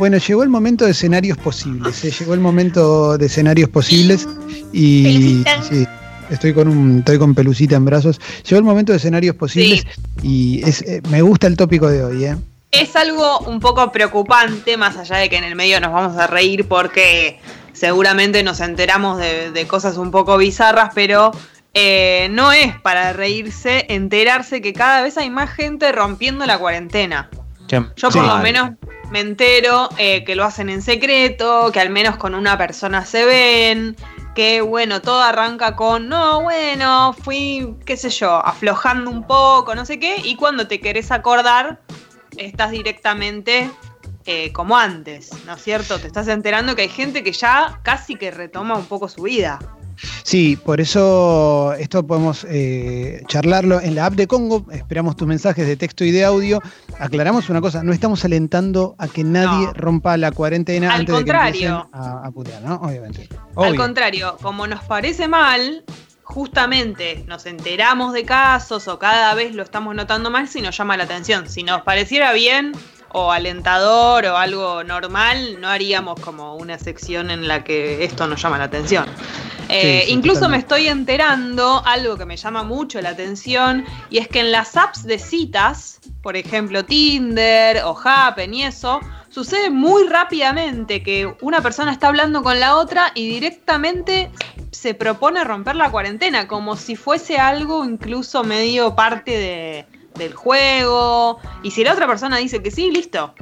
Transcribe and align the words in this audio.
Bueno, 0.00 0.16
llegó 0.16 0.42
el 0.42 0.48
momento 0.48 0.86
de 0.86 0.92
escenarios 0.92 1.36
posibles. 1.36 2.02
¿eh? 2.06 2.10
Llegó 2.10 2.32
el 2.32 2.40
momento 2.40 3.18
de 3.18 3.26
escenarios 3.26 3.68
posibles 3.68 4.26
y 4.72 5.44
sí, 5.68 5.86
estoy 6.30 6.54
con 6.54 6.68
un, 6.68 7.00
estoy 7.00 7.18
con 7.18 7.34
pelucita 7.34 7.76
en 7.76 7.84
brazos. 7.84 8.18
Llegó 8.48 8.56
el 8.56 8.64
momento 8.64 8.92
de 8.92 8.96
escenarios 8.96 9.36
posibles 9.36 9.84
y 10.22 10.62
es, 10.64 10.80
eh, 10.80 11.02
me 11.10 11.20
gusta 11.20 11.48
el 11.48 11.56
tópico 11.58 11.86
de 11.86 12.02
hoy, 12.02 12.24
¿eh? 12.24 12.36
Es 12.70 12.96
algo 12.96 13.40
un 13.40 13.60
poco 13.60 13.92
preocupante, 13.92 14.78
más 14.78 14.96
allá 14.96 15.18
de 15.18 15.28
que 15.28 15.36
en 15.36 15.44
el 15.44 15.54
medio 15.54 15.78
nos 15.80 15.92
vamos 15.92 16.16
a 16.16 16.26
reír 16.26 16.66
porque 16.66 17.38
seguramente 17.74 18.42
nos 18.42 18.60
enteramos 18.60 19.18
de, 19.18 19.66
cosas 19.68 19.98
un 19.98 20.10
poco 20.10 20.38
bizarras, 20.38 20.92
pero 20.94 21.30
eh, 21.74 22.28
no 22.30 22.52
es 22.52 22.74
para 22.80 23.12
reírse 23.12 23.84
enterarse 23.90 24.62
que 24.62 24.72
cada 24.72 25.02
vez 25.02 25.18
hay 25.18 25.28
más 25.28 25.50
gente 25.50 25.92
rompiendo 25.92 26.46
la 26.46 26.56
cuarentena. 26.56 27.28
Yo 27.68 28.10
por 28.10 28.26
lo 28.26 28.38
menos 28.38 28.70
me 29.10 29.20
entero 29.20 29.88
eh, 29.98 30.24
que 30.24 30.34
lo 30.34 30.44
hacen 30.44 30.70
en 30.70 30.82
secreto, 30.82 31.70
que 31.72 31.80
al 31.80 31.90
menos 31.90 32.16
con 32.16 32.34
una 32.34 32.56
persona 32.56 33.04
se 33.04 33.24
ven, 33.24 33.96
que 34.34 34.60
bueno, 34.60 35.02
todo 35.02 35.20
arranca 35.20 35.76
con, 35.76 36.08
no, 36.08 36.42
bueno, 36.42 37.12
fui, 37.12 37.74
qué 37.84 37.96
sé 37.96 38.10
yo, 38.10 38.44
aflojando 38.44 39.10
un 39.10 39.26
poco, 39.26 39.74
no 39.74 39.84
sé 39.84 39.98
qué, 39.98 40.16
y 40.24 40.36
cuando 40.36 40.68
te 40.68 40.80
querés 40.80 41.10
acordar, 41.10 41.80
estás 42.36 42.70
directamente 42.70 43.70
eh, 44.26 44.52
como 44.52 44.76
antes, 44.76 45.30
¿no 45.44 45.54
es 45.54 45.62
cierto? 45.62 45.98
Te 45.98 46.06
estás 46.06 46.28
enterando 46.28 46.76
que 46.76 46.82
hay 46.82 46.88
gente 46.88 47.24
que 47.24 47.32
ya 47.32 47.80
casi 47.82 48.16
que 48.16 48.30
retoma 48.30 48.76
un 48.76 48.86
poco 48.86 49.08
su 49.08 49.22
vida. 49.22 49.58
Sí, 50.22 50.56
por 50.56 50.80
eso 50.80 51.72
esto 51.78 52.06
podemos 52.06 52.46
eh, 52.48 53.22
charlarlo 53.28 53.80
en 53.80 53.94
la 53.94 54.06
app 54.06 54.14
de 54.14 54.26
Congo. 54.26 54.66
Esperamos 54.72 55.16
tus 55.16 55.26
mensajes 55.26 55.66
de 55.66 55.76
texto 55.76 56.04
y 56.04 56.10
de 56.10 56.24
audio. 56.24 56.60
Aclaramos 56.98 57.48
una 57.50 57.60
cosa, 57.60 57.82
no 57.82 57.92
estamos 57.92 58.24
alentando 58.24 58.94
a 58.98 59.08
que 59.08 59.24
nadie 59.24 59.68
rompa 59.74 60.16
la 60.16 60.32
cuarentena 60.32 60.92
Al 60.92 61.00
antes 61.00 61.14
contrario. 61.14 61.88
de 61.92 61.98
que 61.98 62.04
a, 62.04 62.26
a 62.26 62.30
putear, 62.30 62.62
¿no? 62.62 62.76
Obviamente. 62.76 63.28
Al 63.56 63.76
contrario, 63.76 64.36
como 64.40 64.66
nos 64.66 64.82
parece 64.84 65.28
mal, 65.28 65.84
justamente 66.22 67.24
nos 67.26 67.46
enteramos 67.46 68.12
de 68.12 68.24
casos 68.24 68.88
o 68.88 68.98
cada 68.98 69.34
vez 69.34 69.54
lo 69.54 69.62
estamos 69.62 69.94
notando 69.94 70.30
mal 70.30 70.48
si 70.48 70.60
nos 70.62 70.76
llama 70.76 70.96
la 70.96 71.04
atención. 71.04 71.48
Si 71.48 71.62
nos 71.62 71.82
pareciera 71.82 72.32
bien, 72.32 72.72
o 73.12 73.32
alentador 73.32 74.24
o 74.26 74.36
algo 74.36 74.84
normal, 74.84 75.60
no 75.60 75.68
haríamos 75.68 76.20
como 76.20 76.54
una 76.56 76.78
sección 76.78 77.30
en 77.30 77.48
la 77.48 77.64
que 77.64 78.04
esto 78.04 78.26
nos 78.26 78.40
llama 78.40 78.58
la 78.58 78.64
atención. 78.64 79.06
Eh, 79.70 80.06
incluso 80.08 80.48
me 80.48 80.56
estoy 80.56 80.88
enterando 80.88 81.82
algo 81.84 82.16
que 82.16 82.24
me 82.24 82.36
llama 82.36 82.64
mucho 82.64 83.00
la 83.00 83.10
atención 83.10 83.84
y 84.10 84.18
es 84.18 84.26
que 84.26 84.40
en 84.40 84.50
las 84.50 84.76
apps 84.76 85.04
de 85.04 85.18
citas, 85.18 86.00
por 86.22 86.36
ejemplo 86.36 86.84
Tinder 86.84 87.82
o 87.84 87.96
Happen 88.02 88.52
y 88.52 88.64
eso, 88.64 89.00
sucede 89.28 89.70
muy 89.70 90.08
rápidamente 90.08 91.02
que 91.02 91.32
una 91.40 91.60
persona 91.60 91.92
está 91.92 92.08
hablando 92.08 92.42
con 92.42 92.58
la 92.58 92.76
otra 92.76 93.12
y 93.14 93.28
directamente 93.28 94.30
se 94.72 94.94
propone 94.94 95.44
romper 95.44 95.76
la 95.76 95.90
cuarentena, 95.90 96.48
como 96.48 96.76
si 96.76 96.96
fuese 96.96 97.38
algo 97.38 97.84
incluso 97.84 98.42
medio 98.44 98.94
parte 98.94 99.30
de, 99.30 99.86
del 100.14 100.34
juego. 100.34 101.38
Y 101.62 101.70
si 101.70 101.84
la 101.84 101.92
otra 101.92 102.06
persona 102.06 102.38
dice 102.38 102.62
que 102.62 102.70
sí, 102.70 102.90
listo. 102.90 103.34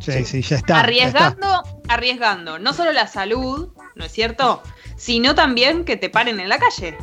Sí, 0.00 0.24
sí, 0.24 0.42
ya 0.42 0.56
está. 0.56 0.80
Arriesgando, 0.80 1.62
arriesgando, 1.88 2.58
no 2.58 2.72
solo 2.72 2.92
la 2.92 3.06
salud, 3.06 3.68
¿no 3.94 4.04
es 4.04 4.12
cierto? 4.12 4.62
Sino 5.00 5.34
también 5.34 5.84
que 5.86 5.96
te 5.96 6.10
paren 6.10 6.40
en 6.40 6.50
la 6.50 6.58
calle. 6.58 6.96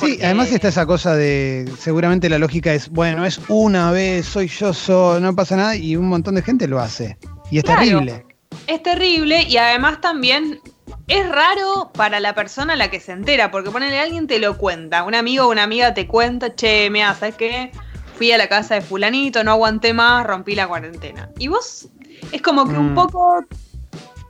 Sí, 0.00 0.18
además 0.22 0.52
está 0.52 0.68
esa 0.68 0.86
cosa 0.86 1.16
de, 1.16 1.68
seguramente 1.78 2.28
la 2.28 2.38
lógica 2.38 2.72
es, 2.72 2.88
bueno, 2.88 3.26
es 3.26 3.40
una 3.48 3.90
vez, 3.90 4.26
soy 4.26 4.46
yo, 4.46 4.72
soy, 4.72 5.20
no 5.20 5.34
pasa 5.34 5.56
nada, 5.56 5.74
y 5.74 5.96
un 5.96 6.08
montón 6.08 6.36
de 6.36 6.42
gente 6.42 6.68
lo 6.68 6.78
hace. 6.78 7.18
Y 7.50 7.58
es 7.58 7.64
terrible. 7.64 8.24
Es 8.66 8.82
terrible 8.82 9.42
y 9.42 9.56
además 9.56 10.00
también 10.00 10.60
es 11.08 11.28
raro 11.28 11.90
para 11.94 12.20
la 12.20 12.34
persona 12.34 12.74
a 12.74 12.76
la 12.76 12.90
que 12.90 13.00
se 13.00 13.12
entera, 13.12 13.50
porque 13.50 13.70
ponele 13.70 13.98
alguien 13.98 14.26
te 14.26 14.38
lo 14.38 14.56
cuenta, 14.56 15.02
un 15.02 15.14
amigo 15.14 15.46
o 15.46 15.50
una 15.50 15.64
amiga 15.64 15.92
te 15.94 16.06
cuenta, 16.06 16.54
che, 16.54 16.88
mira, 16.90 17.14
¿sabes 17.14 17.34
qué? 17.34 17.72
fui 18.20 18.32
a 18.32 18.36
la 18.36 18.50
casa 18.50 18.74
de 18.74 18.82
fulanito, 18.82 19.42
no 19.44 19.52
aguanté 19.52 19.94
más, 19.94 20.26
rompí 20.26 20.54
la 20.54 20.68
cuarentena. 20.68 21.30
Y 21.38 21.48
vos 21.48 21.88
es 22.32 22.42
como 22.42 22.68
que 22.68 22.74
un 22.74 22.92
mm. 22.92 22.94
poco 22.94 23.46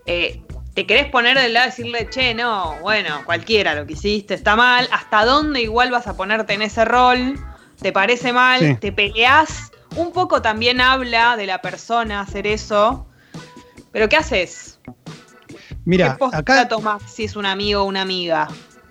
eh, 0.07 0.41
te 0.75 0.87
querés 0.87 1.07
poner 1.07 1.37
del 1.39 1.55
lado 1.55 1.67
y 1.67 1.71
decirle, 1.71 2.09
che, 2.11 2.35
no, 2.35 2.77
bueno, 2.81 3.23
cualquiera 3.25 3.75
lo 3.75 3.87
que 3.87 3.95
hiciste 3.95 4.35
está 4.35 4.57
mal, 4.57 4.89
¿hasta 4.93 5.25
dónde 5.25 5.63
igual 5.63 5.91
vas 5.91 6.07
a 6.07 6.17
ponerte 6.17 6.55
en 6.55 6.63
ese 6.63 6.85
rol? 6.85 7.35
¿Te 7.81 7.93
parece 7.93 8.33
mal? 8.33 8.79
¿Te 8.79 8.93
peleás? 8.93 9.73
Un 9.97 10.13
poco 10.13 10.43
también 10.43 10.81
habla 10.81 11.37
de 11.37 11.47
la 11.47 11.61
persona 11.61 12.21
hacer 12.21 12.47
eso. 12.47 13.07
Pero 13.91 14.09
¿qué 14.09 14.17
haces? 14.17 14.79
Mira, 15.85 16.17
¿Qué 16.17 16.37
acá 16.37 16.69
tomás 16.69 17.03
si 17.11 17.25
es 17.25 17.37
un 17.37 17.47
amigo 17.47 17.83
o 17.83 17.85
una 17.85 18.03
amiga? 18.03 18.49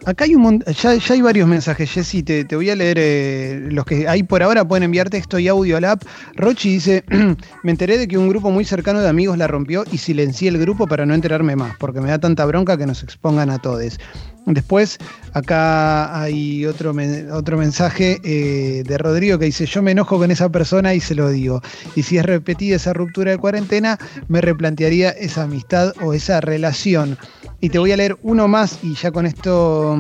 Acá 0.10 0.24
hay 0.24 0.34
un 0.34 0.64
ya, 0.64 0.96
ya 0.96 1.14
hay 1.14 1.22
varios 1.22 1.48
mensajes, 1.48 1.92
Jessy, 1.92 2.24
te, 2.24 2.44
te 2.44 2.56
voy 2.56 2.68
a 2.72 2.76
leer 2.76 2.98
eh, 3.00 3.68
los 3.70 3.86
que 3.86 4.08
hay 4.08 4.24
por 4.24 4.42
ahora, 4.42 4.68
pueden 4.68 4.82
enviar 4.82 5.08
texto 5.08 5.38
y 5.38 5.48
audio 5.48 5.78
a 5.78 5.82
la 5.82 5.92
app. 5.92 6.04
Rochi 6.36 6.72
dice, 6.72 7.04
me 7.64 7.70
enteré 7.70 8.00
de 8.00 8.08
que 8.08 8.18
un 8.18 8.28
grupo 8.28 8.50
muy 8.50 8.66
cercano 8.66 9.02
de 9.02 9.08
amigos 9.08 9.38
la 9.38 9.46
rompió 9.46 9.84
y 9.92 10.00
silencié 10.00 10.50
el 10.50 10.58
grupo 10.58 10.88
para 10.88 11.06
no 11.06 11.14
enterarme 11.14 11.56
más, 11.56 11.76
porque 11.78 12.02
me 12.02 12.10
da 12.10 12.18
tanta 12.18 12.44
bronca 12.46 12.76
que 12.76 12.88
nos 12.88 13.04
expongan 13.04 13.52
a 13.52 13.60
todos. 13.60 14.00
Después, 14.46 14.98
acá 15.34 16.20
hay 16.20 16.66
otro, 16.66 16.96
otro 17.32 17.58
mensaje 17.58 18.20
eh, 18.24 18.84
de 18.84 18.98
Rodrigo 18.98 19.38
que 19.38 19.46
dice, 19.46 19.68
yo 19.68 19.84
me 19.84 19.92
enojo 19.92 20.18
con 20.18 20.32
esa 20.32 20.50
persona 20.50 20.96
y 20.96 21.00
se 21.00 21.14
lo 21.14 21.30
digo. 21.30 21.62
Y 21.96 22.02
si 22.02 22.18
es 22.18 22.26
repetida 22.26 22.78
esa 22.78 22.94
ruptura 22.94 23.30
de 23.30 23.38
cuarentena, 23.38 24.00
me 24.28 24.42
replantearía 24.42 25.12
esa 25.12 25.44
amistad 25.44 25.94
o 26.02 26.16
esa 26.16 26.42
relación. 26.42 27.18
Y 27.62 27.70
te 27.70 27.78
voy 27.78 27.92
a 27.92 27.98
leer 27.98 28.18
uno 28.24 28.48
más 28.48 28.80
y 28.82 28.96
ya 28.96 29.12
con 29.12 29.26
esto 29.28 29.98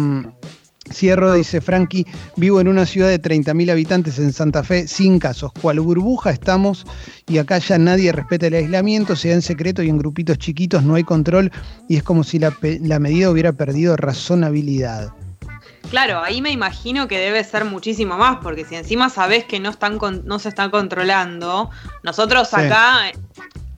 cierro, 0.92 1.34
dice 1.34 1.62
Frankie, 1.62 2.06
vivo 2.36 2.62
en 2.62 2.68
una 2.68 2.86
ciudad 2.86 3.10
de 3.10 3.22
30.000 3.22 3.72
habitantes 3.72 4.20
en 4.20 4.34
Santa 4.34 4.64
Fe, 4.64 4.88
sin 4.88 5.20
casos. 5.20 5.52
Cual 5.62 5.80
burbuja 5.80 6.32
estamos 6.32 6.86
y 7.28 7.38
acá 7.38 7.58
ya 7.60 7.78
nadie 7.78 8.12
respeta 8.12 8.48
el 8.48 8.56
aislamiento, 8.56 9.16
sea 9.16 9.34
en 9.34 9.42
secreto 9.42 9.84
y 9.84 9.90
en 9.90 9.98
grupitos 9.98 10.38
chiquitos, 10.38 10.84
no 10.84 10.96
hay 10.96 11.04
control 11.04 11.52
y 11.88 11.98
es 11.98 12.04
como 12.04 12.24
si 12.24 12.40
la, 12.40 12.52
medida 13.00 13.30
hubiera 13.30 13.54
perdido 13.54 13.96
razonabilidad. 13.96 15.14
Claro, 15.90 16.20
ahí 16.20 16.42
me 16.42 16.52
imagino 16.52 17.08
que 17.08 17.18
debe 17.18 17.44
ser 17.44 17.66
muchísimo 17.66 18.18
más, 18.18 18.38
porque 18.44 18.66
si 18.66 18.76
encima 18.76 19.10
sabes 19.10 19.46
que 19.46 19.60
no, 19.60 19.70
están 19.70 19.98
no 20.26 20.38
se 20.38 20.50
están 20.50 20.70
controlando, 20.70 21.70
nosotros 22.04 22.54
acá 22.54 23.12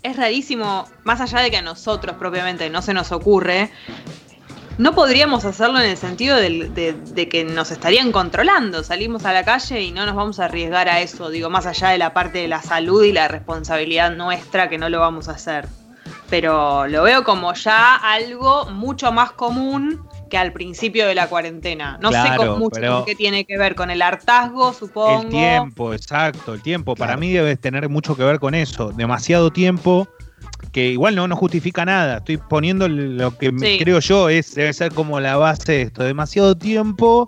es 0.03 0.17
rarísimo, 0.17 0.85
más 1.03 1.21
allá 1.21 1.39
de 1.39 1.51
que 1.51 1.57
a 1.57 1.61
nosotros 1.61 2.15
propiamente 2.17 2.69
no 2.69 2.81
se 2.81 2.93
nos 2.93 3.11
ocurre, 3.11 3.69
no 4.81 4.95
podríamos 4.95 5.45
hacerlo 5.45 5.79
en 5.79 5.91
el 5.91 5.97
sentido 5.97 6.35
de, 6.37 7.27
que 7.29 7.43
nos 7.43 7.69
estarían 7.69 8.11
controlando. 8.11 8.83
Salimos 8.83 9.25
a 9.25 9.31
la 9.31 9.45
calle 9.45 9.83
y 9.83 9.91
no 9.91 10.07
nos 10.07 10.15
vamos 10.15 10.39
a 10.39 10.45
arriesgar 10.45 10.89
a 10.89 11.01
eso, 11.01 11.29
digo, 11.29 11.51
más 11.51 11.67
allá 11.67 11.89
de 11.89 11.99
la 11.99 12.13
parte 12.13 12.39
de 12.39 12.47
la 12.47 12.63
salud 12.63 13.03
y 13.03 13.11
la 13.11 13.27
responsabilidad 13.27 14.15
nuestra 14.15 14.69
que 14.69 14.79
no 14.79 14.89
lo 14.89 14.99
vamos 14.99 15.29
a 15.29 15.33
hacer. 15.33 15.67
Pero 16.31 16.87
lo 16.87 17.03
veo 17.03 17.23
como 17.23 17.53
ya 17.53 17.95
algo 17.95 18.71
mucho 18.71 19.11
más 19.11 19.33
común 19.33 20.01
que 20.31 20.39
al 20.39 20.51
principio 20.51 21.05
de 21.05 21.13
la 21.13 21.27
cuarentena. 21.27 21.99
No 22.01 22.11
sé 22.11 22.35
con 22.35 22.57
mucho 22.57 23.05
qué 23.05 23.13
tiene 23.13 23.45
que 23.45 23.59
ver, 23.59 23.75
con 23.75 23.91
el 23.91 24.01
hartazgo, 24.01 24.73
supongo. 24.73 25.21
El 25.21 25.29
tiempo, 25.29 25.93
exacto, 25.93 26.55
el 26.55 26.63
tiempo. 26.63 26.95
Para 26.95 27.17
mí 27.17 27.31
debe 27.31 27.55
tener 27.55 27.87
mucho 27.87 28.17
que 28.17 28.23
ver 28.23 28.39
con 28.39 28.55
eso. 28.55 28.91
Demasiado 28.91 29.51
tiempo, 29.51 30.07
que 30.71 30.89
igual 30.89 31.15
no, 31.15 31.27
no 31.27 31.35
justifica 31.35 31.85
nada. 31.85 32.17
Estoy 32.17 32.37
poniendo 32.37 32.87
lo 32.87 33.37
que 33.37 33.51
creo 33.79 33.99
yo 33.99 34.29
es, 34.29 34.55
debe 34.55 34.73
ser 34.73 34.93
como 34.93 35.19
la 35.19 35.37
base 35.37 35.71
de 35.71 35.81
esto. 35.83 36.03
Demasiado 36.03 36.55
tiempo 36.55 37.27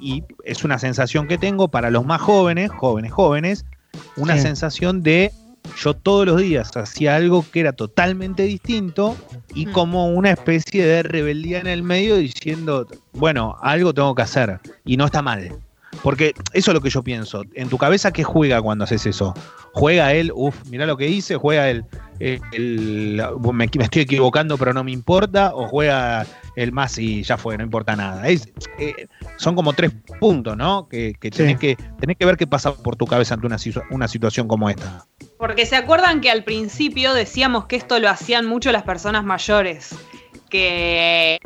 y 0.00 0.22
es 0.44 0.64
una 0.64 0.78
sensación 0.78 1.26
que 1.26 1.38
tengo 1.38 1.68
para 1.68 1.90
los 1.90 2.04
más 2.04 2.20
jóvenes, 2.20 2.70
jóvenes, 2.70 3.12
jóvenes, 3.12 3.64
una 4.16 4.38
sensación 4.38 5.02
de 5.02 5.32
yo 5.76 5.94
todos 5.94 6.26
los 6.26 6.40
días 6.40 6.74
hacía 6.76 7.16
algo 7.16 7.44
que 7.50 7.60
era 7.60 7.72
totalmente 7.72 8.44
distinto 8.44 9.16
y 9.54 9.66
mm. 9.66 9.72
como 9.72 10.08
una 10.08 10.30
especie 10.30 10.86
de 10.86 11.02
rebeldía 11.02 11.60
en 11.60 11.66
el 11.66 11.82
medio 11.82 12.16
diciendo, 12.16 12.86
bueno, 13.12 13.56
algo 13.60 13.92
tengo 13.92 14.14
que 14.14 14.22
hacer 14.22 14.60
y 14.84 14.96
no 14.96 15.04
está 15.04 15.22
mal. 15.22 15.52
Porque 16.02 16.32
eso 16.52 16.70
es 16.70 16.74
lo 16.74 16.80
que 16.80 16.90
yo 16.90 17.02
pienso. 17.02 17.42
En 17.54 17.68
tu 17.68 17.78
cabeza, 17.78 18.12
¿qué 18.12 18.22
juega 18.22 18.62
cuando 18.62 18.84
haces 18.84 19.06
eso? 19.06 19.34
Juega 19.72 20.12
él, 20.12 20.30
uff, 20.34 20.56
mira 20.70 20.86
lo 20.86 20.96
que 20.96 21.08
hice, 21.08 21.36
juega 21.36 21.68
él, 21.70 21.84
el, 22.20 23.22
me, 23.52 23.64
estoy 23.64 24.02
equivocando 24.02 24.58
pero 24.58 24.72
no 24.72 24.84
me 24.84 24.92
importa, 24.92 25.54
o 25.54 25.66
juega 25.68 26.26
el 26.56 26.72
más 26.72 26.98
y 26.98 27.22
ya 27.22 27.36
fue, 27.36 27.56
no 27.56 27.64
importa 27.64 27.94
nada. 27.94 28.28
Es, 28.28 28.52
eh, 28.78 29.06
son 29.36 29.54
como 29.54 29.72
tres 29.72 29.92
puntos, 30.18 30.56
¿no? 30.56 30.88
Que, 30.88 31.14
tenés, 31.20 31.58
que 31.58 31.76
tenés 32.00 32.16
que 32.16 32.26
ver 32.26 32.36
qué 32.36 32.46
pasa 32.46 32.74
por 32.74 32.96
tu 32.96 33.06
cabeza 33.06 33.34
ante 33.34 33.46
una, 33.46 33.56
una 33.90 34.08
situación 34.08 34.48
como 34.48 34.68
esta. 34.68 35.06
Porque 35.38 35.66
se 35.66 35.76
acuerdan 35.76 36.20
que 36.20 36.30
al 36.30 36.44
principio 36.44 37.14
decíamos 37.14 37.66
que 37.66 37.76
esto 37.76 37.98
lo 38.00 38.08
hacían 38.08 38.46
mucho 38.46 38.72
las 38.72 38.82
personas 38.82 39.24
mayores. 39.24 39.94
Que 40.50 41.38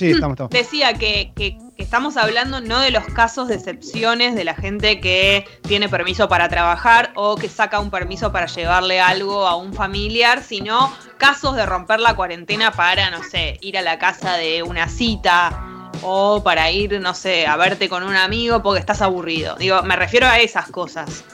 Sí, 0.00 0.12
estamos, 0.12 0.38
Decía 0.48 0.94
que, 0.94 1.30
estamos 1.76 2.16
hablando 2.16 2.62
no 2.62 2.80
de 2.80 2.90
los 2.90 3.04
casos 3.04 3.48
de 3.48 3.56
excepciones 3.56 4.34
de 4.34 4.44
la 4.44 4.54
gente 4.54 4.98
que 4.98 5.44
tiene 5.68 5.90
permiso 5.90 6.26
para 6.26 6.48
trabajar 6.48 7.12
o 7.16 7.36
que 7.36 7.50
saca 7.50 7.78
un 7.80 7.90
permiso 7.90 8.32
para 8.32 8.46
llevarle 8.46 8.98
algo 8.98 9.46
a 9.46 9.56
un 9.56 9.74
familiar, 9.74 10.42
sino 10.42 10.90
casos 11.18 11.54
de 11.54 11.66
romper 11.66 12.00
la 12.00 12.16
cuarentena 12.16 12.72
para, 12.72 13.10
no 13.10 13.22
sé, 13.22 13.58
ir 13.60 13.76
a 13.76 13.82
la 13.82 13.98
casa 13.98 14.38
de 14.38 14.62
una 14.62 14.88
cita 14.88 15.90
o 16.02 16.42
para 16.42 16.70
ir, 16.70 16.98
no 16.98 17.12
sé, 17.12 17.46
a 17.46 17.58
verte 17.58 17.90
con 17.90 18.02
un 18.02 18.16
amigo 18.16 18.62
porque 18.62 18.80
estás 18.80 19.02
aburrido. 19.02 19.54
Digo, 19.56 19.82
me 19.82 19.96
refiero 19.96 20.26
a 20.26 20.38
esas 20.38 20.70
cosas, 20.70 21.24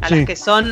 a 0.00 0.10
las 0.10 0.26
que 0.26 0.34
son 0.34 0.66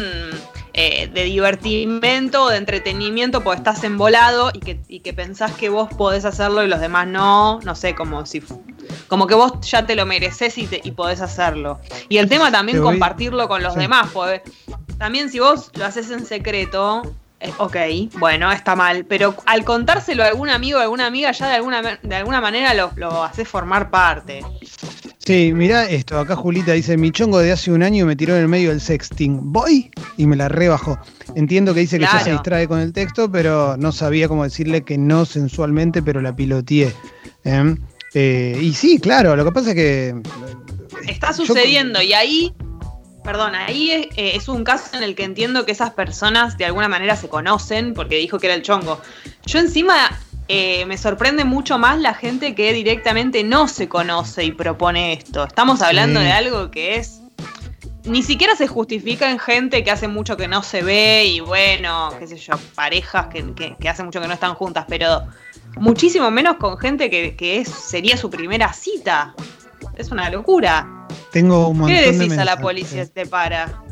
eh, 0.76 1.08
de 1.08 1.22
divertimento 1.22 2.44
o 2.44 2.48
de 2.48 2.56
entretenimiento 2.56 3.42
porque 3.42 3.58
estás 3.58 3.84
embolado 3.84 4.50
y 4.52 4.58
que, 4.58 4.80
y 4.88 5.00
que 5.00 5.12
pensás 5.12 5.52
que 5.52 5.68
vos 5.68 5.88
podés 5.96 6.24
hacerlo 6.24 6.64
y 6.64 6.68
los 6.68 6.80
demás 6.80 7.06
no, 7.06 7.60
no 7.60 7.74
sé, 7.76 7.94
como 7.94 8.26
si 8.26 8.42
como 9.06 9.28
que 9.28 9.34
vos 9.34 9.60
ya 9.62 9.86
te 9.86 9.94
lo 9.94 10.04
mereces 10.04 10.58
y, 10.58 10.68
y 10.82 10.90
podés 10.90 11.20
hacerlo. 11.20 11.78
Y 12.08 12.18
el 12.18 12.28
tema 12.28 12.50
también 12.50 12.82
compartirlo 12.82 13.46
con 13.48 13.62
los 13.62 13.76
demás, 13.76 14.10
porque 14.12 14.42
también 14.98 15.30
si 15.30 15.38
vos 15.38 15.70
lo 15.74 15.84
haces 15.84 16.10
en 16.10 16.26
secreto, 16.26 17.02
eh, 17.40 17.52
ok, 17.58 17.76
bueno, 18.18 18.50
está 18.50 18.74
mal, 18.74 19.04
pero 19.04 19.36
al 19.46 19.64
contárselo 19.64 20.22
a 20.22 20.28
algún 20.28 20.48
amigo 20.48 20.78
o 20.78 20.82
alguna 20.82 21.06
amiga 21.06 21.30
ya 21.32 21.48
de 21.48 21.54
alguna, 21.54 22.00
de 22.02 22.14
alguna 22.16 22.40
manera 22.40 22.74
lo, 22.74 22.90
lo 22.96 23.22
haces 23.22 23.46
formar 23.46 23.90
parte. 23.90 24.44
Sí, 25.24 25.52
mirá 25.54 25.88
esto, 25.88 26.18
acá 26.18 26.36
Julita 26.36 26.72
dice, 26.72 26.98
mi 26.98 27.10
chongo 27.10 27.38
de 27.38 27.50
hace 27.50 27.72
un 27.72 27.82
año 27.82 28.04
me 28.04 28.14
tiró 28.14 28.36
en 28.36 28.42
el 28.42 28.48
medio 28.48 28.70
del 28.70 28.80
sexting. 28.80 29.52
Voy 29.52 29.90
y 30.18 30.26
me 30.26 30.36
la 30.36 30.48
rebajó. 30.48 30.98
Entiendo 31.34 31.72
que 31.72 31.80
dice 31.80 31.98
que 31.98 32.04
ya 32.04 32.20
se 32.20 32.32
distrae 32.32 32.68
con 32.68 32.78
el 32.78 32.92
texto, 32.92 33.32
pero 33.32 33.76
no 33.78 33.90
sabía 33.90 34.28
cómo 34.28 34.44
decirle 34.44 34.82
que 34.82 34.98
no 34.98 35.24
sensualmente, 35.24 36.02
pero 36.02 36.20
la 36.20 36.36
piloteé. 36.36 36.92
¿eh? 37.44 37.74
Eh, 38.12 38.58
y 38.60 38.74
sí, 38.74 38.98
claro, 38.98 39.34
lo 39.34 39.46
que 39.46 39.52
pasa 39.52 39.70
es 39.70 39.74
que... 39.74 40.14
Está 41.08 41.32
sucediendo 41.32 42.02
y 42.02 42.12
ahí 42.12 42.54
Perdón, 43.24 43.54
ahí 43.54 43.90
eh, 43.90 44.10
es, 44.16 44.48
un 44.48 44.64
caso 44.64 44.94
en 44.98 45.02
el 45.02 45.14
que 45.14 45.24
entiendo 45.24 45.64
que 45.64 45.72
esas 45.72 45.90
personas 45.90 46.58
de 46.58 46.66
alguna 46.66 46.90
manera 46.90 47.16
se 47.16 47.30
conocen, 47.30 47.94
porque 47.94 48.16
dijo 48.16 48.38
que 48.38 48.48
era 48.48 48.54
el 48.54 48.60
chongo. 48.60 49.00
Yo 49.46 49.60
encima 49.60 49.94
eh, 50.48 50.84
me 50.86 50.98
sorprende 50.98 51.44
mucho 51.44 51.78
más 51.78 51.98
la 51.98 52.14
gente 52.14 52.54
que 52.54 52.72
directamente 52.72 53.44
no 53.44 53.66
se 53.68 53.88
conoce 53.88 54.44
y 54.44 54.52
propone 54.52 55.14
esto. 55.14 55.44
Estamos 55.44 55.80
hablando 55.82 56.20
de 56.20 56.32
algo 56.32 56.70
que 56.70 56.96
es... 56.96 57.20
Ni 58.04 58.22
siquiera 58.22 58.54
se 58.54 58.66
justifica 58.66 59.30
en 59.30 59.38
gente 59.38 59.82
que 59.82 59.90
hace 59.90 60.08
mucho 60.08 60.36
que 60.36 60.46
no 60.46 60.62
se 60.62 60.82
ve 60.82 61.24
y 61.24 61.40
bueno, 61.40 62.10
qué 62.18 62.26
sé 62.26 62.36
yo, 62.36 62.52
parejas 62.74 63.28
que, 63.28 63.88
hace 63.88 64.02
mucho 64.02 64.20
que 64.20 64.28
no 64.28 64.34
están 64.34 64.54
juntas, 64.54 64.84
pero 64.86 65.22
muchísimo 65.76 66.30
menos 66.30 66.56
con 66.56 66.76
gente 66.76 67.08
que, 67.08 67.34
que 67.34 67.60
es, 67.60 67.68
sería 67.68 68.18
su 68.18 68.28
primera 68.28 68.74
cita. 68.74 69.34
Es 69.96 70.10
una 70.10 70.28
locura. 70.28 71.06
Tengo 71.32 71.68
un 71.68 71.78
montón 71.78 71.96
¿Qué 71.96 72.12
decís 72.12 72.36
a 72.36 72.44
la 72.44 72.58
policía 72.58 73.06
te 73.06 73.24
para? 73.24 73.82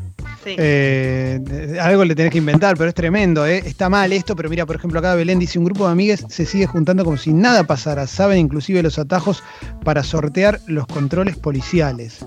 Eh, 0.45 1.77
algo 1.81 2.05
le 2.05 2.15
tenés 2.15 2.31
que 2.31 2.37
inventar, 2.37 2.77
pero 2.77 2.89
es 2.89 2.95
tremendo, 2.95 3.45
¿eh? 3.45 3.61
Está 3.65 3.89
mal 3.89 4.11
esto, 4.13 4.35
pero 4.35 4.49
mira, 4.49 4.65
por 4.65 4.75
ejemplo, 4.75 4.99
acá 4.99 5.15
Belén 5.15 5.39
dice, 5.39 5.59
un 5.59 5.65
grupo 5.65 5.85
de 5.85 5.91
amigas 5.91 6.25
se 6.29 6.45
sigue 6.45 6.65
juntando 6.65 7.03
como 7.03 7.17
si 7.17 7.33
nada 7.33 7.63
pasara. 7.65 8.07
Saben 8.07 8.39
inclusive 8.39 8.83
los 8.83 8.99
atajos 8.99 9.43
para 9.83 10.03
sortear 10.03 10.59
los 10.67 10.87
controles 10.87 11.37
policiales. 11.37 12.25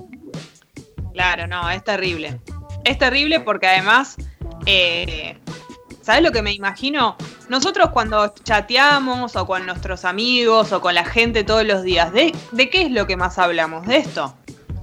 Claro, 1.12 1.46
no, 1.46 1.70
es 1.70 1.82
terrible. 1.84 2.40
Es 2.84 2.98
terrible 2.98 3.40
porque 3.40 3.66
además, 3.66 4.16
eh, 4.66 5.38
¿sabes 6.02 6.22
lo 6.22 6.32
que 6.32 6.42
me 6.42 6.52
imagino? 6.52 7.16
Nosotros 7.48 7.90
cuando 7.90 8.34
chateamos 8.44 9.36
o 9.36 9.46
con 9.46 9.66
nuestros 9.66 10.04
amigos 10.04 10.72
o 10.72 10.80
con 10.80 10.94
la 10.94 11.04
gente 11.04 11.44
todos 11.44 11.64
los 11.64 11.82
días, 11.82 12.12
¿de, 12.12 12.34
de 12.52 12.70
qué 12.70 12.82
es 12.82 12.90
lo 12.90 13.06
que 13.06 13.16
más 13.16 13.38
hablamos? 13.38 13.86
De 13.86 13.96
esto 13.96 14.36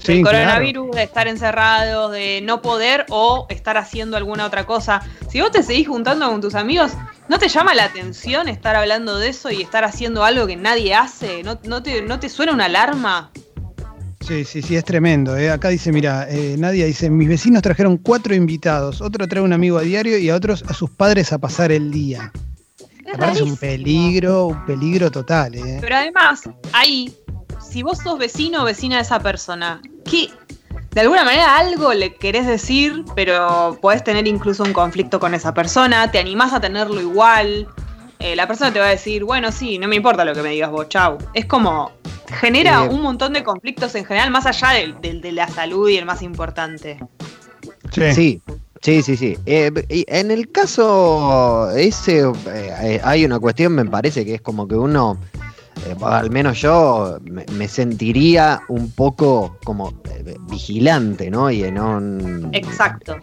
el 0.08 0.24
coronavirus, 0.24 0.92
de 0.92 1.04
estar 1.04 1.28
encerrados, 1.28 2.12
de 2.12 2.42
no 2.42 2.62
poder 2.62 3.06
o 3.10 3.46
estar 3.50 3.78
haciendo 3.78 4.18
alguna 4.18 4.46
otra 4.46 4.66
cosa. 4.66 5.02
Si 5.30 5.42
vos 5.42 5.52
te 5.52 5.64
seguís 5.64 5.88
juntando 5.88 6.30
con 6.30 6.42
tus 6.42 6.56
amigos, 6.56 6.92
¿no 7.30 7.40
te 7.40 7.48
llama 7.48 7.74
la 7.74 7.86
atención 7.86 8.48
estar 8.48 8.76
hablando 8.76 9.18
de 9.18 9.30
eso 9.30 9.50
y 9.52 9.62
estar 9.62 9.84
haciendo 9.84 10.24
algo 10.24 10.48
que 10.48 10.56
nadie 10.56 10.94
hace? 10.94 11.44
¿No, 11.44 11.60
no, 11.66 11.82
te, 11.82 12.02
no 12.02 12.20
te 12.20 12.30
suena 12.30 12.54
una 12.54 12.66
alarma? 12.66 13.32
Sí, 14.22 14.46
sí, 14.46 14.62
sí, 14.62 14.76
es 14.76 14.86
tremendo. 14.86 15.36
¿eh? 15.36 15.52
Acá 15.52 15.70
dice, 15.70 15.92
mira, 15.92 16.28
eh, 16.30 16.56
Nadia 16.58 16.86
dice, 16.86 17.10
mis 17.10 17.28
vecinos 17.28 17.62
trajeron 17.62 17.98
cuatro 17.98 18.34
invitados, 18.34 19.02
otro 19.02 19.28
trae 19.28 19.44
un 19.44 19.52
amigo 19.52 19.78
a 19.78 19.82
diario 19.82 20.18
y 20.18 20.30
a 20.30 20.36
otros 20.36 20.64
a 20.68 20.74
sus 20.74 20.90
padres 20.90 21.34
a 21.34 21.40
pasar 21.40 21.72
el 21.72 21.92
día. 21.92 22.32
Es 23.32 23.42
un 23.42 23.58
peligro, 23.58 24.48
un 24.48 24.66
peligro 24.66 25.12
total. 25.12 25.56
¿eh? 25.56 25.78
Pero 25.82 25.96
además, 25.98 26.50
ahí 26.72 27.14
si 27.74 27.82
vos 27.82 27.98
sos 27.98 28.20
vecino 28.20 28.62
o 28.62 28.66
vecina 28.66 28.98
de 28.98 29.02
esa 29.02 29.20
persona, 29.20 29.82
¿qué? 30.14 30.30
De 30.92 31.02
alguna 31.02 31.24
manera 31.24 31.58
algo 31.58 31.92
le 31.94 32.14
querés 32.14 32.46
decir, 32.46 33.04
pero 33.16 33.78
podés 33.82 34.04
tener 34.04 34.28
incluso 34.28 34.64
un 34.64 34.74
conflicto 34.74 35.20
con 35.20 35.34
esa 35.34 35.54
persona, 35.54 36.12
te 36.12 36.20
animás 36.20 36.54
a 36.54 36.62
tenerlo 36.62 37.02
igual. 37.02 37.68
Eh, 38.20 38.36
la 38.36 38.48
persona 38.48 38.72
te 38.72 38.80
va 38.80 38.86
a 38.86 38.90
decir, 38.90 39.24
bueno, 39.24 39.52
sí, 39.52 39.80
no 39.80 39.88
me 39.88 39.96
importa 39.96 40.24
lo 40.24 40.36
que 40.36 40.44
me 40.44 40.50
digas 40.50 40.70
vos, 40.70 40.88
chau. 40.90 41.18
Es 41.34 41.46
como, 41.46 41.92
genera 42.40 42.84
un 42.84 43.02
montón 43.02 43.34
de 43.34 43.44
conflictos 43.44 43.96
en 43.96 44.06
general, 44.06 44.30
más 44.30 44.46
allá 44.46 44.70
del, 45.02 45.20
de 45.20 45.32
la 45.32 45.48
salud 45.48 45.90
y 45.90 45.98
el 45.98 46.06
más 46.06 46.22
importante. 46.22 47.00
Sí. 47.92 48.42
Sí, 48.82 49.02
sí, 49.02 49.16
sí. 49.16 49.38
Eh, 49.46 49.72
en 50.08 50.30
el 50.30 50.52
caso 50.52 51.72
ese 51.72 52.30
eh, 52.48 53.00
hay 53.02 53.24
una 53.24 53.40
cuestión, 53.40 53.74
me 53.74 53.86
parece 53.86 54.26
que 54.26 54.36
es 54.36 54.42
como 54.42 54.68
que 54.68 54.76
uno 54.76 55.18
eh, 55.86 55.96
al 56.02 56.30
menos 56.30 56.62
yo 56.62 57.20
me, 57.24 57.68
sentiría 57.68 58.62
un 58.70 58.92
poco 58.92 59.58
como 59.64 59.90
eh, 60.10 60.36
vigilante, 60.50 61.30
¿no? 61.30 61.50
Y 61.50 61.64
en 61.64 62.50
Exacto. 62.54 63.18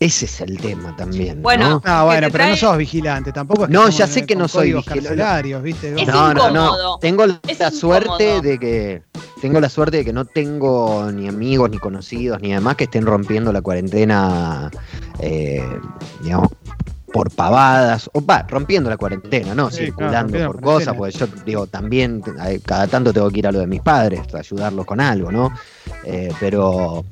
Ese 0.00 0.26
es 0.26 0.40
el 0.40 0.58
tema 0.58 0.94
también. 0.96 1.42
Bueno, 1.42 1.82
ah, 1.84 2.04
bueno 2.04 2.28
pero 2.30 2.46
no 2.46 2.56
sos 2.56 2.76
vigilante, 2.76 3.32
tampoco. 3.32 3.64
Es 3.64 3.70
no, 3.70 3.88
ya 3.88 4.06
sé 4.06 4.24
que 4.24 4.36
no 4.36 4.48
soy 4.48 4.72
vigilante. 4.72 5.58
¿viste? 5.58 5.90
no, 6.06 6.34
no, 6.34 6.50
no. 6.50 6.98
Tengo 6.98 7.26
la 7.26 7.70
suerte 7.70 8.40
de 8.40 8.58
que 8.58 9.02
tengo 9.40 9.60
la 9.60 9.68
suerte 9.68 9.98
de 9.98 10.04
que 10.04 10.12
no 10.12 10.24
tengo 10.24 11.10
ni 11.12 11.28
amigos 11.28 11.70
ni 11.70 11.78
conocidos 11.78 12.40
ni 12.40 12.52
demás 12.52 12.76
que 12.76 12.84
estén 12.84 13.06
rompiendo 13.06 13.52
la 13.52 13.62
cuarentena, 13.62 14.70
eh, 15.20 15.62
digamos, 16.22 16.48
por 17.12 17.30
pavadas, 17.30 18.10
o 18.12 18.24
va, 18.24 18.42
rompiendo 18.48 18.90
la 18.90 18.96
cuarentena, 18.96 19.54
¿no? 19.54 19.70
Circulando 19.70 20.46
por 20.46 20.60
cosas, 20.60 20.94
pues 20.94 21.14
yo 21.14 21.26
digo, 21.44 21.66
también 21.66 22.22
cada 22.64 22.86
tanto 22.86 23.12
tengo 23.12 23.30
que 23.30 23.38
ir 23.38 23.46
a 23.46 23.52
lo 23.52 23.60
de 23.60 23.66
mis 23.66 23.80
padres, 23.80 24.22
ayudarlos 24.34 24.86
con 24.86 25.00
algo, 25.00 25.32
¿no? 25.32 25.50
Eh, 26.04 26.32
pero 26.38 27.04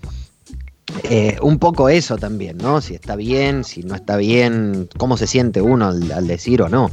eh, 1.04 1.36
un 1.42 1.58
poco 1.58 1.88
eso 1.88 2.16
también, 2.16 2.58
¿no? 2.58 2.80
Si 2.80 2.94
está 2.94 3.16
bien, 3.16 3.64
si 3.64 3.82
no 3.82 3.94
está 3.94 4.16
bien, 4.16 4.88
cómo 4.96 5.16
se 5.16 5.26
siente 5.26 5.60
uno 5.60 5.88
al, 5.88 6.26
decir 6.26 6.62
o 6.62 6.68
no. 6.68 6.90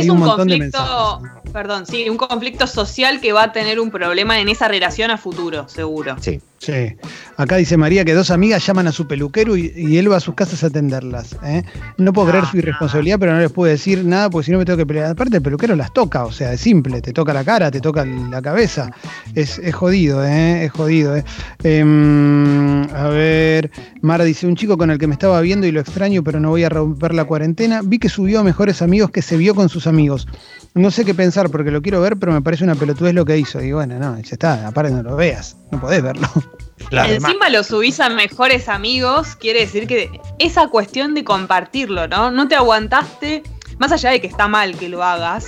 Es 0.00 0.08
un, 0.08 0.20
conflicto, 0.20 1.22
perdón, 1.52 1.86
sí, 1.86 2.08
un 2.08 2.16
conflicto 2.16 2.66
social 2.66 3.20
que 3.20 3.32
va 3.32 3.44
a 3.44 3.52
tener 3.52 3.80
un 3.80 3.90
problema 3.90 4.40
en 4.40 4.48
esa 4.48 4.68
relación 4.68 5.10
a 5.10 5.18
futuro, 5.18 5.68
seguro. 5.68 6.16
Sí. 6.20 6.40
Sí. 6.60 6.94
Acá 7.38 7.56
dice 7.56 7.78
María 7.78 8.04
que 8.04 8.12
dos 8.12 8.30
amigas 8.30 8.66
llaman 8.66 8.86
a 8.86 8.92
su 8.92 9.06
peluquero 9.06 9.56
y, 9.56 9.96
él 9.96 10.12
va 10.12 10.18
a 10.18 10.20
sus 10.20 10.34
casas 10.34 10.62
a 10.62 10.66
atenderlas. 10.66 11.34
¿eh? 11.42 11.62
No 11.96 12.12
puedo 12.12 12.28
creer 12.28 12.44
su 12.44 12.58
irresponsabilidad, 12.58 13.18
pero 13.18 13.32
no 13.32 13.40
les 13.40 13.50
puedo 13.50 13.70
decir 13.70 14.04
nada 14.04 14.28
porque 14.28 14.44
si 14.44 14.52
no 14.52 14.58
me 14.58 14.66
tengo 14.66 14.76
que 14.76 14.84
pelear. 14.84 15.12
Aparte, 15.12 15.36
el 15.36 15.42
peluquero 15.42 15.74
las 15.74 15.90
toca, 15.94 16.26
o 16.26 16.32
sea, 16.32 16.52
es 16.52 16.60
simple, 16.60 17.00
te 17.00 17.14
toca 17.14 17.32
la 17.32 17.44
cara, 17.44 17.70
te 17.70 17.80
toca 17.80 18.04
la 18.04 18.42
cabeza. 18.42 18.90
Es, 19.34 19.58
jodido, 19.72 20.22
¿eh? 20.22 20.66
es 20.66 20.72
jodido. 20.72 21.16
¿eh? 21.16 21.24
Em, 21.62 22.59
a 22.94 23.08
ver, 23.08 23.70
Mara 24.02 24.24
dice: 24.24 24.46
Un 24.46 24.56
chico 24.56 24.76
con 24.76 24.90
el 24.90 24.98
que 24.98 25.06
me 25.06 25.14
estaba 25.14 25.40
viendo 25.40 25.66
y 25.66 25.72
lo 25.72 25.80
extraño, 25.80 26.22
pero 26.22 26.40
no 26.40 26.50
voy 26.50 26.64
a 26.64 26.68
romper 26.68 27.14
la 27.14 27.24
cuarentena. 27.24 27.80
Vi 27.82 27.98
que 27.98 28.08
subió 28.08 28.40
a 28.40 28.44
mejores 28.44 28.82
amigos 28.82 29.10
que 29.10 29.22
se 29.22 29.36
vio 29.36 29.54
con 29.54 29.68
sus 29.68 29.86
amigos. 29.86 30.26
No 30.74 30.90
sé 30.90 31.04
qué 31.04 31.14
pensar 31.14 31.50
porque 31.50 31.70
lo 31.70 31.82
quiero 31.82 32.00
ver, 32.00 32.16
pero 32.16 32.32
me 32.32 32.42
parece 32.42 32.64
una 32.64 32.74
pelotudez 32.74 33.14
lo 33.14 33.24
que 33.24 33.38
hizo. 33.38 33.60
Y 33.60 33.72
bueno, 33.72 33.98
no, 33.98 34.16
ya 34.16 34.30
está, 34.30 34.66
aparte 34.66 34.92
no 34.92 35.02
lo 35.02 35.16
veas, 35.16 35.56
no 35.70 35.80
podés 35.80 36.02
verlo. 36.02 36.28
Encima 36.90 37.48
lo 37.50 37.62
subís 37.62 38.00
a 38.00 38.08
mejores 38.08 38.68
amigos, 38.68 39.36
quiere 39.36 39.60
decir 39.60 39.86
que 39.86 40.10
esa 40.38 40.68
cuestión 40.68 41.14
de 41.14 41.24
compartirlo, 41.24 42.08
¿no? 42.08 42.30
No 42.30 42.48
te 42.48 42.56
aguantaste, 42.56 43.42
más 43.78 43.92
allá 43.92 44.10
de 44.10 44.20
que 44.20 44.26
está 44.26 44.48
mal 44.48 44.76
que 44.76 44.88
lo 44.88 45.02
hagas, 45.04 45.46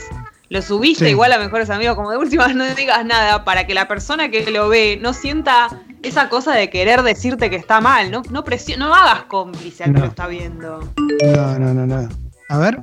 lo 0.52 0.60
subiste 0.60 1.08
igual 1.08 1.32
a 1.32 1.38
mejores 1.38 1.70
amigos, 1.70 1.96
como 1.96 2.10
de 2.10 2.18
última 2.18 2.48
no 2.54 2.64
digas 2.74 3.04
nada, 3.06 3.44
para 3.44 3.66
que 3.66 3.74
la 3.74 3.88
persona 3.88 4.30
que 4.30 4.48
lo 4.50 4.68
ve 4.68 4.98
no 5.00 5.14
sienta 5.14 5.68
esa 6.02 6.28
cosa 6.28 6.54
de 6.54 6.70
querer 6.70 7.02
decirte 7.02 7.50
que 7.50 7.56
está 7.56 7.80
mal, 7.80 8.10
no, 8.10 8.22
no, 8.30 8.44
no 8.78 8.94
hagas 8.94 9.22
cómplice 9.24 9.84
al 9.84 9.94
que 9.94 10.00
lo 10.00 10.06
está 10.06 10.26
viendo. 10.26 10.92
No, 11.24 11.58
no, 11.58 11.74
no, 11.74 11.86
no. 11.86 12.08
A 12.48 12.58
ver. 12.58 12.82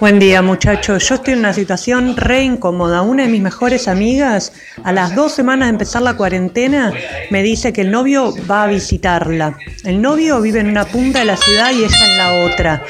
Buen 0.00 0.18
día 0.18 0.42
muchachos, 0.42 1.08
yo 1.08 1.14
estoy 1.14 1.34
en 1.34 1.40
una 1.40 1.52
situación 1.52 2.16
re 2.16 2.42
incómoda. 2.42 3.02
Una 3.02 3.22
de 3.24 3.28
mis 3.28 3.40
mejores 3.40 3.88
amigas, 3.88 4.52
a 4.84 4.92
las 4.92 5.14
dos 5.14 5.32
semanas 5.32 5.68
de 5.68 5.70
empezar 5.70 6.02
la 6.02 6.16
cuarentena, 6.16 6.92
me 7.30 7.42
dice 7.42 7.72
que 7.72 7.82
el 7.82 7.90
novio 7.90 8.34
va 8.50 8.64
a 8.64 8.66
visitarla. 8.66 9.56
El 9.84 10.02
novio 10.02 10.40
vive 10.40 10.60
en 10.60 10.68
una 10.68 10.84
punta 10.84 11.20
de 11.20 11.24
la 11.24 11.36
ciudad 11.36 11.70
y 11.72 11.84
ella 11.84 12.04
en 12.04 12.18
la 12.18 12.32
otra. 12.44 12.82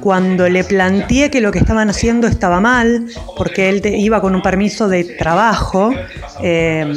cuando 0.00 0.48
le 0.48 0.64
planteé 0.64 1.30
que 1.30 1.42
lo 1.42 1.52
que 1.52 1.58
estaban 1.58 1.90
haciendo 1.90 2.26
estaba 2.26 2.58
mal, 2.58 3.06
porque 3.36 3.68
él 3.68 3.82
iba 3.84 4.20
con 4.20 4.34
un 4.34 4.40
permiso 4.40 4.88
de 4.88 5.04
trabajo, 5.04 5.92
eh, 6.42 6.90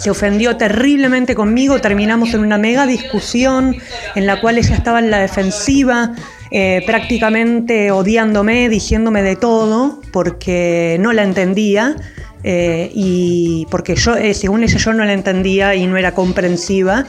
se 0.00 0.10
ofendió 0.10 0.56
terriblemente 0.56 1.34
conmigo, 1.34 1.78
terminamos 1.78 2.32
en 2.32 2.40
una 2.40 2.56
mega 2.56 2.86
discusión 2.86 3.76
en 4.14 4.26
la 4.26 4.40
cual 4.40 4.56
ella 4.56 4.74
estaba 4.74 4.98
en 4.98 5.10
la 5.10 5.18
defensiva, 5.18 6.14
eh, 6.50 6.82
prácticamente 6.86 7.90
odiándome, 7.90 8.70
diciéndome 8.70 9.22
de 9.22 9.36
todo, 9.36 10.00
porque 10.10 10.96
no 11.00 11.12
la 11.12 11.22
entendía. 11.22 11.96
Eh, 12.42 12.90
y 12.94 13.66
porque 13.70 13.94
yo, 13.96 14.14
según 14.32 14.64
ella, 14.64 14.78
yo 14.78 14.94
no 14.94 15.04
la 15.04 15.12
entendía 15.12 15.74
y 15.74 15.86
no 15.86 15.98
era 15.98 16.14
comprensiva 16.14 17.04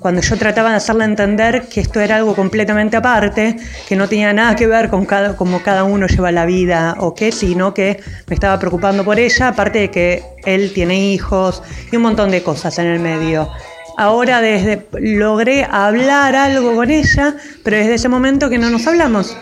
cuando 0.00 0.22
yo 0.22 0.36
trataba 0.36 0.70
de 0.70 0.76
hacerle 0.76 1.04
entender 1.04 1.68
que 1.68 1.80
esto 1.80 2.00
era 2.00 2.16
algo 2.16 2.34
completamente 2.34 2.96
aparte, 2.96 3.56
que 3.86 3.96
no 3.96 4.08
tenía 4.08 4.32
nada 4.32 4.56
que 4.56 4.66
ver 4.66 4.88
con 4.88 5.04
cada, 5.04 5.36
cómo 5.36 5.62
cada 5.62 5.84
uno 5.84 6.06
lleva 6.06 6.32
la 6.32 6.46
vida 6.46 6.96
o 6.98 7.14
qué, 7.14 7.30
sino 7.30 7.74
que 7.74 8.02
me 8.26 8.34
estaba 8.34 8.58
preocupando 8.58 9.04
por 9.04 9.18
ella, 9.18 9.48
aparte 9.48 9.78
de 9.78 9.90
que 9.90 10.22
él 10.44 10.72
tiene 10.74 11.12
hijos 11.12 11.62
y 11.92 11.96
un 11.96 12.02
montón 12.02 12.30
de 12.30 12.42
cosas 12.42 12.78
en 12.78 12.86
el 12.86 12.98
medio. 12.98 13.50
Ahora 13.96 14.40
desde 14.40 14.86
logré 14.98 15.66
hablar 15.70 16.34
algo 16.34 16.74
con 16.74 16.90
ella, 16.90 17.36
pero 17.62 17.76
desde 17.76 17.94
ese 17.94 18.08
momento 18.08 18.48
que 18.48 18.58
no 18.58 18.70
nos 18.70 18.86
hablamos. 18.86 19.36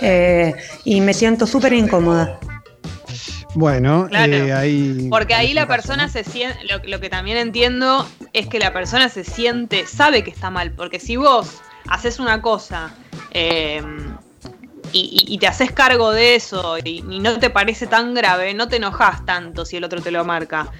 Eh, 0.00 0.54
y 0.84 1.02
me 1.02 1.12
siento 1.12 1.46
súper 1.46 1.74
incómoda. 1.74 2.40
Bueno, 3.54 4.08
eh, 4.10 4.52
ahí. 4.52 5.08
Porque 5.10 5.34
ahí 5.34 5.54
la 5.54 5.66
persona 5.66 6.08
se 6.08 6.24
siente. 6.24 6.58
Lo, 6.84 7.00
que 7.00 7.10
también 7.10 7.36
entiendo 7.36 8.08
es 8.32 8.46
que 8.46 8.58
la 8.58 8.72
persona 8.72 9.08
se 9.08 9.24
siente, 9.24 9.86
sabe 9.86 10.22
que 10.22 10.30
está 10.30 10.50
mal. 10.50 10.72
Porque 10.72 11.00
si 11.00 11.16
vos 11.16 11.60
haces 11.88 12.18
una 12.18 12.40
cosa 12.42 12.94
eh, 13.32 13.82
y, 14.92 15.38
te 15.38 15.46
haces 15.46 15.72
cargo 15.72 16.12
de 16.12 16.36
eso 16.36 16.78
y, 16.78 17.04
y, 17.08 17.18
no 17.20 17.38
te 17.38 17.50
parece 17.50 17.86
tan 17.86 18.14
grave, 18.14 18.54
no 18.54 18.68
te 18.68 18.76
enojas 18.76 19.24
tanto 19.24 19.64
si 19.64 19.76
el 19.76 19.84
otro 19.84 20.00
te 20.00 20.10
lo 20.10 20.24
marca. 20.24 20.70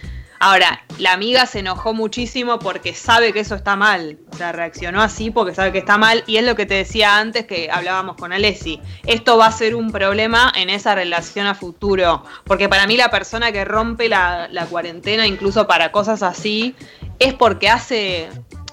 Ahora, 0.42 0.82
la 0.97 1.12
amiga 1.12 1.44
se 1.44 1.59
enojó 1.59 1.92
muchísimo 1.92 2.59
porque 2.59 2.94
sabe 2.94 3.35
que 3.35 3.40
eso 3.40 3.54
está 3.54 3.76
mal. 3.76 4.18
O 4.32 4.37
sea, 4.38 4.52
reaccionó 4.52 5.02
así 5.02 5.30
porque 5.30 5.54
sabe 5.54 5.70
que 5.70 5.78
está 5.80 5.99
mal. 5.99 6.25
Y 6.26 6.38
es 6.38 6.44
lo 6.44 6.56
que 6.56 6.64
te 6.64 6.73
decía 6.73 7.18
antes 7.18 7.44
que 7.44 7.68
hablábamos 7.70 8.16
con 8.16 8.32
Alessi. 8.32 8.80
Esto 9.04 9.37
va 9.37 9.49
a 9.49 9.52
ser 9.52 9.75
un 9.75 9.92
problema 9.92 10.50
en 10.56 10.70
esa 10.70 10.94
relación 10.94 11.47
a 11.47 11.54
futuro. 11.54 12.25
Porque 12.44 12.70
para 12.70 12.87
mí 12.87 12.97
la 12.97 13.11
persona 13.11 13.52
que 13.52 13.66
rompe 13.66 14.09
la, 14.09 14.49
cuarentena, 14.70 15.26
incluso 15.26 15.66
para 15.66 15.92
cosas 15.92 16.23
así, 16.23 16.75
es 17.18 17.35
porque 17.35 17.68
hace 17.68 18.30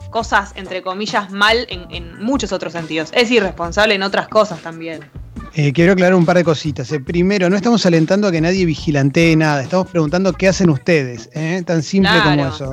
cosas, 0.10 0.54
entre 0.56 0.82
comillas, 0.82 1.32
mal 1.32 1.68
en, 1.70 1.94
en 1.94 2.24
muchos 2.24 2.54
otros 2.54 2.72
sentidos. 2.72 3.10
Es 3.12 3.30
irresponsable 3.30 3.94
en 3.94 4.04
otras 4.04 4.30
cosas 4.30 4.62
también. 4.62 5.02
Eh, 5.60 5.74
quiero 5.74 5.94
aclarar 5.94 6.14
un 6.14 6.24
par 6.24 6.38
de 6.38 6.44
cositas. 6.44 6.92
Eh, 6.92 7.00
primero, 7.00 7.50
no 7.50 7.56
estamos 7.56 7.84
alentando 7.88 8.28
a 8.28 8.32
que 8.32 8.40
nadie 8.40 8.64
vigilante 8.64 9.36
nada, 9.36 9.64
estamos 9.64 9.88
preguntando 9.88 10.32
qué 10.34 10.48
hacen 10.48 10.70
ustedes, 10.70 11.32
¿eh? 11.34 11.64
tan 11.66 11.82
simple 11.82 12.12
como 12.24 12.46
eso. 12.46 12.70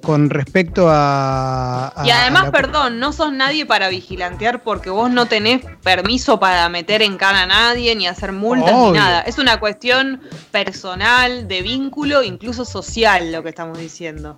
con 0.00 0.28
respecto 0.28 0.88
a, 0.90 2.02
Y 2.04 2.10
además, 2.10 2.50
perdón, 2.50 2.98
no 2.98 3.12
sos 3.12 3.32
nadie 3.32 3.64
para 3.64 3.90
vigilantear 3.90 4.64
porque 4.64 4.90
vos 4.90 5.08
no 5.08 5.26
tenés 5.26 5.64
permiso 5.84 6.40
para 6.40 6.68
meter 6.68 7.00
en 7.02 7.16
cara 7.16 7.42
a 7.42 7.46
nadie, 7.46 7.94
ni 7.94 8.08
hacer 8.08 8.32
multas, 8.32 8.74
ni 8.74 8.90
nada. 8.90 9.20
Es 9.20 9.38
una 9.38 9.60
cuestión 9.60 10.20
personal, 10.50 11.46
de 11.46 11.62
vínculo, 11.62 12.24
incluso 12.24 12.64
social, 12.64 13.30
lo 13.30 13.44
que 13.44 13.50
estamos 13.50 13.78
diciendo. 13.78 14.36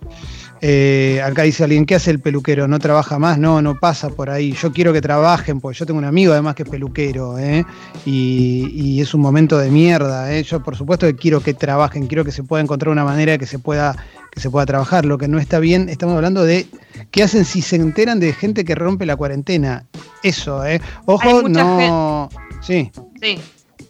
Acá 1.23 1.43
dice 1.43 1.63
alguien, 1.63 1.85
¿qué 1.85 1.95
hace 1.95 2.11
el 2.11 2.19
peluquero? 2.19 2.67
¿No 2.67 2.79
trabaja 2.79 3.19
más? 3.19 3.37
No, 3.37 3.61
no 3.61 3.79
pasa 3.79 4.09
por 4.09 4.29
ahí. 4.29 4.53
Yo 4.53 4.71
quiero 4.71 4.93
que 4.93 5.01
trabajen, 5.01 5.59
porque 5.59 5.77
yo 5.77 5.85
tengo 5.85 5.99
un 5.99 6.05
amigo 6.05 6.33
además 6.33 6.55
que 6.55 6.63
es 6.63 6.69
peluquero, 6.69 7.37
¿eh? 7.37 7.65
y, 8.05 9.01
es 9.01 9.13
un 9.13 9.21
momento 9.21 9.57
de 9.57 9.69
mierda. 9.69 10.33
¿eh? 10.33 10.43
Yo 10.43 10.63
por 10.63 10.75
supuesto 10.75 11.05
que 11.05 11.15
quiero 11.15 11.41
que 11.41 11.53
trabajen, 11.53 12.07
quiero 12.07 12.23
que 12.23 12.31
se 12.31 12.43
pueda 12.43 12.63
encontrar 12.63 12.91
una 12.91 13.03
manera 13.03 13.37
que 13.37 13.45
se 13.45 13.59
pueda, 13.59 13.95
que 14.31 14.39
se 14.39 14.49
pueda 14.49 14.65
trabajar. 14.65 15.05
Lo 15.05 15.17
que 15.17 15.27
no 15.27 15.39
está 15.39 15.59
bien, 15.59 15.89
estamos 15.89 16.15
hablando 16.15 16.43
de 16.43 16.67
qué 17.11 17.23
hacen 17.23 17.45
si 17.45 17.61
se 17.61 17.75
enteran 17.75 18.19
de 18.19 18.33
gente 18.33 18.65
que 18.65 18.75
rompe 18.75 19.05
la 19.05 19.15
cuarentena. 19.15 19.85
Eso, 20.23 20.65
¿eh? 20.65 20.81
Ojo, 21.05 21.47
no. 21.49 22.29
Sí. 22.61 22.91
Sí. 23.21 23.39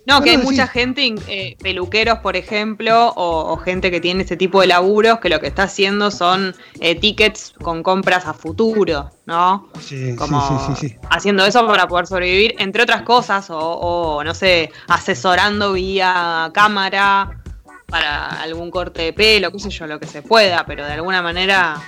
No, 0.05 0.21
que 0.21 0.31
hay 0.31 0.38
mucha 0.38 0.67
gente, 0.67 1.15
eh, 1.27 1.57
peluqueros, 1.62 2.19
por 2.19 2.35
ejemplo, 2.35 3.12
o, 3.15 3.57
gente 3.57 3.89
que 3.89 4.00
tiene 4.00 4.24
ese 4.24 4.38
tipo 4.38 4.62
de 4.62 4.67
laburos, 4.67 5.19
que 5.19 5.29
lo 5.29 5.39
que 5.39 5.47
está 5.47 5.63
haciendo 5.63 6.12
son 6.12 6.55
eh, 6.79 6.95
tickets 6.95 7.53
con 7.62 7.81
compras 7.81 8.27
a 8.27 8.33
futuro, 8.33 9.09
¿no? 9.25 9.69
Sí, 9.79 10.15
Como 10.15 10.65
sí, 10.67 10.75
sí, 10.75 10.89
sí, 10.89 10.95
Haciendo 11.09 11.43
eso 11.45 11.65
para 11.65 11.88
poder 11.88 12.05
sobrevivir, 12.05 12.55
entre 12.59 12.83
otras 12.83 13.01
cosas, 13.01 13.47
o, 13.50 14.24
no 14.24 14.33
sé, 14.35 14.71
asesorando 14.88 15.74
vía 15.74 16.51
cámara 16.53 17.41
para 17.88 18.27
algún 18.41 18.69
corte 18.69 19.01
de 19.03 19.13
pelo, 19.13 19.51
qué 19.51 19.59
sé 19.59 19.69
yo, 19.71 19.88
lo 19.88 20.00
que 20.00 20.07
se 20.07 20.21
pueda, 20.21 20.65
pero 20.67 20.85
de 20.85 20.93
alguna 20.93 21.24
manera, 21.24 21.81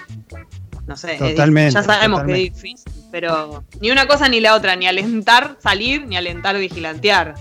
no 0.87 0.97
sé, 0.97 1.17
totalmente, 1.17 1.73
ya 1.73 1.83
sabemos 1.83 2.23
que 2.23 2.31
es 2.31 2.53
difícil, 2.53 2.91
pero 3.11 3.63
ni 3.79 3.91
una 3.91 4.07
cosa 4.07 4.27
ni 4.27 4.39
la 4.39 4.55
otra, 4.55 4.75
ni 4.75 4.87
alentar 4.87 5.57
salir, 5.59 6.07
ni 6.07 6.17
alentar 6.17 6.57
vigilantear. 6.57 7.35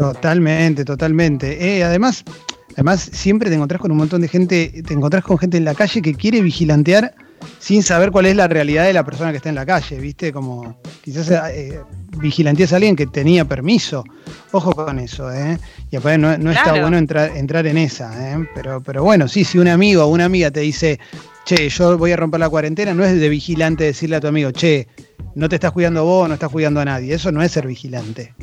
Totalmente, 0.00 0.84
totalmente. 0.84 1.76
Eh, 1.76 1.84
además, 1.84 2.24
además, 2.72 3.00
siempre 3.12 3.50
te 3.50 3.56
encontrás 3.56 3.80
con 3.80 3.90
un 3.90 3.98
montón 3.98 4.22
de 4.22 4.28
gente, 4.28 4.82
te 4.86 4.94
encontrás 4.94 5.22
con 5.22 5.36
gente 5.36 5.58
en 5.58 5.66
la 5.66 5.74
calle 5.74 6.00
que 6.00 6.14
quiere 6.14 6.40
vigilantear 6.40 7.14
sin 7.58 7.82
saber 7.82 8.10
cuál 8.10 8.26
es 8.26 8.34
la 8.34 8.48
realidad 8.48 8.84
de 8.84 8.94
la 8.94 9.04
persona 9.04 9.30
que 9.30 9.36
está 9.36 9.50
en 9.50 9.54
la 9.54 9.66
calle, 9.66 9.98
¿viste? 9.98 10.32
Como 10.32 10.78
quizás 11.02 11.30
eh, 11.52 11.80
vigilanteas 12.18 12.72
a 12.72 12.76
alguien 12.76 12.96
que 12.96 13.06
tenía 13.06 13.44
permiso. 13.44 14.04
Ojo 14.52 14.72
con 14.72 14.98
eso, 14.98 15.30
¿eh? 15.30 15.58
Y 15.90 15.96
aparte 15.96 16.16
no, 16.16 16.36
no 16.38 16.50
está 16.50 16.80
bueno 16.80 16.96
entrar, 16.96 17.36
entrar 17.36 17.66
en 17.66 17.76
esa, 17.76 18.32
¿eh? 18.32 18.48
Pero, 18.54 18.82
pero 18.82 19.04
bueno, 19.04 19.28
sí, 19.28 19.44
si 19.44 19.58
un 19.58 19.68
amigo 19.68 20.04
o 20.04 20.06
una 20.08 20.24
amiga 20.24 20.50
te 20.50 20.60
dice, 20.60 20.98
che, 21.44 21.68
yo 21.68 21.98
voy 21.98 22.12
a 22.12 22.16
romper 22.16 22.40
la 22.40 22.48
cuarentena, 22.48 22.94
no 22.94 23.04
es 23.04 23.20
de 23.20 23.28
vigilante 23.28 23.84
decirle 23.84 24.16
a 24.16 24.20
tu 24.20 24.28
amigo, 24.28 24.50
che, 24.50 24.88
no 25.34 25.48
te 25.48 25.56
estás 25.56 25.72
cuidando 25.72 26.04
vos, 26.04 26.26
no 26.26 26.34
estás 26.34 26.50
cuidando 26.50 26.80
a 26.80 26.86
nadie. 26.86 27.14
Eso 27.14 27.30
no 27.32 27.42
es 27.42 27.52
ser 27.52 27.66
vigilante. 27.66 28.34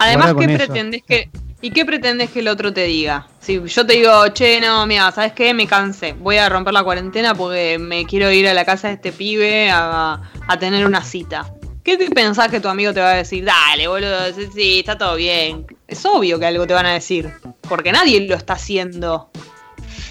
Además, 0.00 0.34
¿qué 0.38 0.48
pretendes 0.48 1.02
que, 1.06 1.30
¿y 1.60 1.70
qué 1.70 1.84
pretendes 1.84 2.30
que 2.30 2.40
el 2.40 2.48
otro 2.48 2.72
te 2.72 2.84
diga? 2.84 3.28
Si 3.38 3.62
yo 3.62 3.86
te 3.86 3.92
digo, 3.92 4.28
che, 4.28 4.60
no, 4.60 4.86
mira, 4.86 5.12
¿sabes 5.12 5.32
qué? 5.32 5.52
Me 5.52 5.66
cansé. 5.66 6.14
Voy 6.14 6.38
a 6.38 6.48
romper 6.48 6.72
la 6.72 6.82
cuarentena 6.82 7.34
porque 7.34 7.78
me 7.78 8.06
quiero 8.06 8.30
ir 8.30 8.48
a 8.48 8.54
la 8.54 8.64
casa 8.64 8.88
de 8.88 8.94
este 8.94 9.12
pibe 9.12 9.70
a, 9.70 10.20
tener 10.58 10.86
una 10.86 11.04
cita. 11.04 11.52
¿Qué 11.84 11.98
te 11.98 12.10
pensás 12.10 12.48
que 12.48 12.60
tu 12.60 12.68
amigo 12.68 12.94
te 12.94 13.00
va 13.00 13.12
a 13.12 13.16
decir? 13.16 13.44
Dale, 13.44 13.88
boludo, 13.88 14.18
sí, 14.54 14.80
está 14.80 14.96
todo 14.96 15.16
bien. 15.16 15.66
Es 15.86 16.04
obvio 16.06 16.38
que 16.38 16.46
algo 16.46 16.66
te 16.66 16.72
van 16.72 16.86
a 16.86 16.94
decir, 16.94 17.30
porque 17.68 17.92
nadie 17.92 18.26
lo 18.26 18.36
está 18.36 18.54
haciendo. 18.54 19.29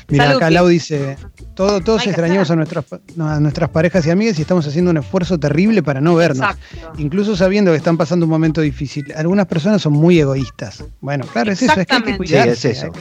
Mira, 0.10 0.32
acá 0.32 0.50
Lau 0.50 0.68
dice, 0.68 1.18
todos 1.56 2.08
extrañamos 2.08 2.50
a 2.51 2.56
nuestras, 2.56 2.86
a 3.20 3.39
nuestras 3.39 3.70
parejas 3.70 4.06
y 4.08 4.12
amigas 4.12 4.39
y 4.39 4.42
estamos 4.42 4.66
haciendo 4.68 4.92
un 4.92 4.98
esfuerzo 4.98 5.39
terrible 5.39 5.84
para 5.84 6.01
no 6.01 6.16
vernos. 6.16 6.56
Incluso 6.98 7.36
sabiendo 7.36 7.72
que 7.72 7.78
están 7.78 7.98
pasando 7.98 8.25
un 8.25 8.30
momento 8.30 8.62
difícil. 8.62 9.12
Algunas 9.16 9.46
personas 9.46 9.82
son 9.82 9.94
muy 9.94 10.20
egoístas. 10.20 10.84
Bueno, 11.01 11.25
claro, 11.28 11.51
es 11.51 11.62
eso, 11.62 11.80
es 11.80 11.86
que 11.86 11.96
hay 11.96 12.01
que 12.01 12.18
cuidarse. 12.18 12.72
eso. 12.72 12.92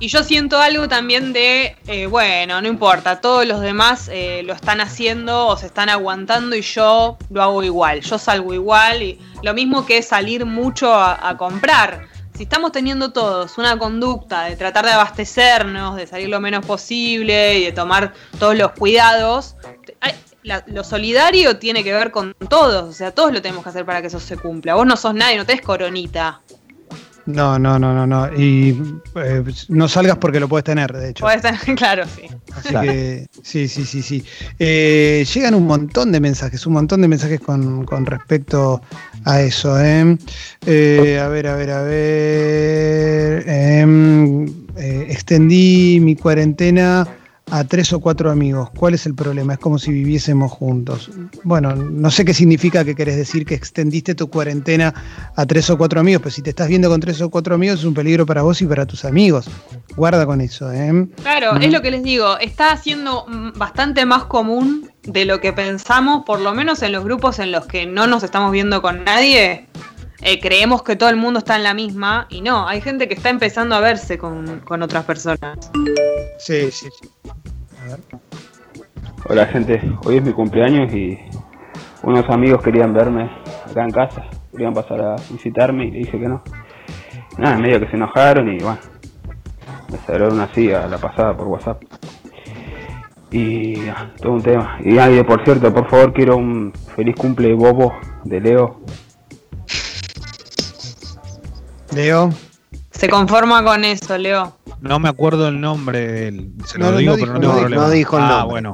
Y 0.00 0.08
yo 0.08 0.22
siento 0.22 0.58
algo 0.58 0.88
también 0.88 1.32
de, 1.32 1.76
eh, 1.86 2.06
bueno, 2.06 2.60
no 2.62 2.68
importa, 2.68 3.20
todos 3.20 3.46
los 3.46 3.60
demás 3.60 4.08
eh, 4.12 4.42
lo 4.44 4.54
están 4.54 4.80
haciendo 4.80 5.48
o 5.48 5.56
se 5.56 5.66
están 5.66 5.88
aguantando 5.88 6.56
y 6.56 6.62
yo 6.62 7.18
lo 7.30 7.42
hago 7.42 7.62
igual. 7.62 8.00
Yo 8.00 8.18
salgo 8.18 8.54
igual 8.54 9.02
y 9.02 9.18
lo 9.42 9.54
mismo 9.54 9.84
que 9.86 10.02
salir 10.02 10.46
mucho 10.46 10.94
a 10.94 11.36
comprar 11.36 12.13
si 12.34 12.42
estamos 12.42 12.72
teniendo 12.72 13.12
todos 13.12 13.58
una 13.58 13.78
conducta 13.78 14.44
de 14.44 14.56
tratar 14.56 14.84
de 14.84 14.92
abastecernos, 14.92 15.96
de 15.96 16.06
salir 16.06 16.28
lo 16.28 16.40
menos 16.40 16.66
posible 16.66 17.58
y 17.58 17.64
de 17.64 17.72
tomar 17.72 18.12
todos 18.38 18.56
los 18.56 18.72
cuidados, 18.72 19.56
lo 20.42 20.84
solidario 20.84 21.58
tiene 21.58 21.84
que 21.84 21.92
ver 21.92 22.10
con 22.10 22.34
todos, 22.48 22.88
o 22.88 22.92
sea, 22.92 23.12
todos 23.12 23.32
lo 23.32 23.40
tenemos 23.40 23.62
que 23.62 23.70
hacer 23.70 23.84
para 23.84 24.00
que 24.00 24.08
eso 24.08 24.20
se 24.20 24.36
cumpla. 24.36 24.74
Vos 24.74 24.86
no 24.86 24.96
sos 24.96 25.14
nadie, 25.14 25.36
no 25.36 25.46
tenés 25.46 25.62
coronita. 25.62 26.40
No, 27.26 27.58
no, 27.58 27.78
no, 27.78 27.94
no, 27.94 28.06
no. 28.06 28.34
Y 28.34 29.00
eh, 29.16 29.42
no 29.68 29.88
salgas 29.88 30.18
porque 30.18 30.38
lo 30.38 30.48
puedes 30.48 30.64
tener, 30.64 30.92
de 30.92 31.10
hecho. 31.10 31.24
Puedes 31.24 31.40
tener, 31.40 31.60
claro, 31.76 32.04
sí. 32.06 32.28
Así 32.54 32.68
que, 32.68 33.26
sí, 33.42 33.68
sí, 33.68 33.84
sí, 33.84 34.02
sí. 34.02 34.24
Eh, 34.58 35.26
llegan 35.32 35.54
un 35.54 35.66
montón 35.66 36.12
de 36.12 36.20
mensajes, 36.20 36.66
un 36.66 36.74
montón 36.74 37.00
de 37.00 37.08
mensajes 37.08 37.40
con, 37.40 37.86
respecto 38.04 38.82
a 39.24 39.42
eso. 39.42 39.78
¿eh? 39.80 40.16
a 41.20 41.28
ver, 41.28 41.46
a 41.46 41.56
ver, 41.56 41.70
a 41.70 41.82
ver. 41.82 43.44
Em, 43.48 44.46
extendí 44.76 46.00
mi 46.00 46.16
cuarentena 46.16 47.06
a 47.50 47.64
tres 47.64 47.92
o 47.92 48.00
cuatro 48.00 48.30
amigos. 48.30 48.70
¿Cuál 48.70 48.94
es 48.94 49.06
el 49.06 49.14
problema? 49.14 49.54
Es 49.54 49.58
como 49.58 49.78
si 49.78 49.92
viviésemos 49.92 50.50
juntos. 50.50 51.10
Bueno, 51.42 51.74
no 51.74 52.10
sé 52.10 52.24
qué 52.24 52.34
significa 52.34 52.84
que 52.84 52.94
querés 52.94 53.16
decir 53.16 53.44
que 53.44 53.54
extendiste 53.54 54.14
tu 54.14 54.28
cuarentena 54.28 54.94
a 55.36 55.46
tres 55.46 55.68
o 55.70 55.78
cuatro 55.78 56.00
amigos, 56.00 56.22
pero 56.22 56.34
si 56.34 56.42
te 56.42 56.50
estás 56.50 56.68
viendo 56.68 56.88
con 56.88 57.00
tres 57.00 57.20
o 57.20 57.30
cuatro 57.30 57.54
amigos 57.54 57.80
es 57.80 57.84
un 57.84 57.94
peligro 57.94 58.26
para 58.26 58.42
vos 58.42 58.60
y 58.62 58.66
para 58.66 58.86
tus 58.86 59.04
amigos. 59.04 59.48
Guarda 59.96 60.26
con 60.26 60.40
eso, 60.40 60.72
¿eh? 60.72 61.06
Claro, 61.22 61.56
es 61.56 61.70
lo 61.70 61.82
que 61.82 61.90
les 61.90 62.02
digo, 62.02 62.38
está 62.38 62.76
siendo 62.76 63.26
bastante 63.56 64.06
más 64.06 64.24
común 64.24 64.90
de 65.02 65.24
lo 65.24 65.40
que 65.40 65.52
pensamos, 65.52 66.24
por 66.24 66.40
lo 66.40 66.54
menos 66.54 66.82
en 66.82 66.92
los 66.92 67.04
grupos 67.04 67.38
en 67.38 67.52
los 67.52 67.66
que 67.66 67.86
no 67.86 68.06
nos 68.06 68.22
estamos 68.22 68.52
viendo 68.52 68.80
con 68.80 69.04
nadie. 69.04 69.66
Eh, 70.26 70.40
creemos 70.40 70.82
que 70.82 70.96
todo 70.96 71.10
el 71.10 71.16
mundo 71.16 71.40
está 71.40 71.56
en 71.56 71.64
la 71.64 71.74
misma 71.74 72.26
y 72.30 72.40
no, 72.40 72.66
hay 72.66 72.80
gente 72.80 73.08
que 73.08 73.12
está 73.12 73.28
empezando 73.28 73.74
a 73.74 73.80
verse 73.80 74.16
con, 74.16 74.60
con 74.60 74.80
otras 74.80 75.04
personas. 75.04 75.70
Sí, 76.38 76.70
sí, 76.70 76.88
sí. 76.98 77.08
Hola 79.28 79.44
gente, 79.44 79.82
hoy 80.06 80.16
es 80.16 80.22
mi 80.22 80.32
cumpleaños 80.32 80.90
y 80.94 81.18
unos 82.04 82.24
amigos 82.30 82.62
querían 82.62 82.94
verme 82.94 83.30
acá 83.70 83.84
en 83.84 83.90
casa, 83.90 84.24
querían 84.50 84.72
pasar 84.72 85.02
a 85.02 85.16
visitarme 85.30 85.88
y 85.88 85.90
le 85.90 85.98
dije 85.98 86.18
que 86.18 86.26
no. 86.26 86.42
Nada, 87.36 87.58
medio 87.58 87.78
que 87.80 87.88
se 87.88 87.96
enojaron 87.96 88.50
y 88.50 88.62
bueno, 88.62 88.78
me 89.92 89.98
celebraron 90.06 90.40
así 90.40 90.72
a 90.72 90.86
la 90.86 90.96
pasada 90.96 91.36
por 91.36 91.48
WhatsApp. 91.48 91.82
Y 93.30 93.74
todo 94.22 94.32
un 94.32 94.42
tema. 94.42 94.78
Y, 94.82 94.96
ay, 94.96 95.22
por 95.24 95.44
cierto, 95.44 95.74
por 95.74 95.90
favor, 95.90 96.14
quiero 96.14 96.38
un 96.38 96.72
feliz 96.96 97.14
cumple 97.14 97.52
bobo 97.52 97.92
de 98.24 98.40
Leo. 98.40 98.80
Leo. 101.94 102.32
Se 102.90 103.08
conforma 103.08 103.62
con 103.64 103.84
eso, 103.84 104.18
Leo. 104.18 104.56
No 104.80 104.98
me 104.98 105.08
acuerdo 105.08 105.48
el 105.48 105.60
nombre 105.60 106.06
de 106.06 106.28
él. 106.28 106.52
Se 106.66 106.78
lo 106.78 106.96
digo, 106.96 107.14
pero 107.18 107.34
no 107.34 107.40
tengo 107.40 107.58
problema. 107.58 107.82
No 107.82 107.90
dijo 107.90 108.18
el 108.18 108.24
ah, 108.24 108.28
nombre. 108.28 108.42
Ah, 108.42 108.44
bueno. 108.44 108.72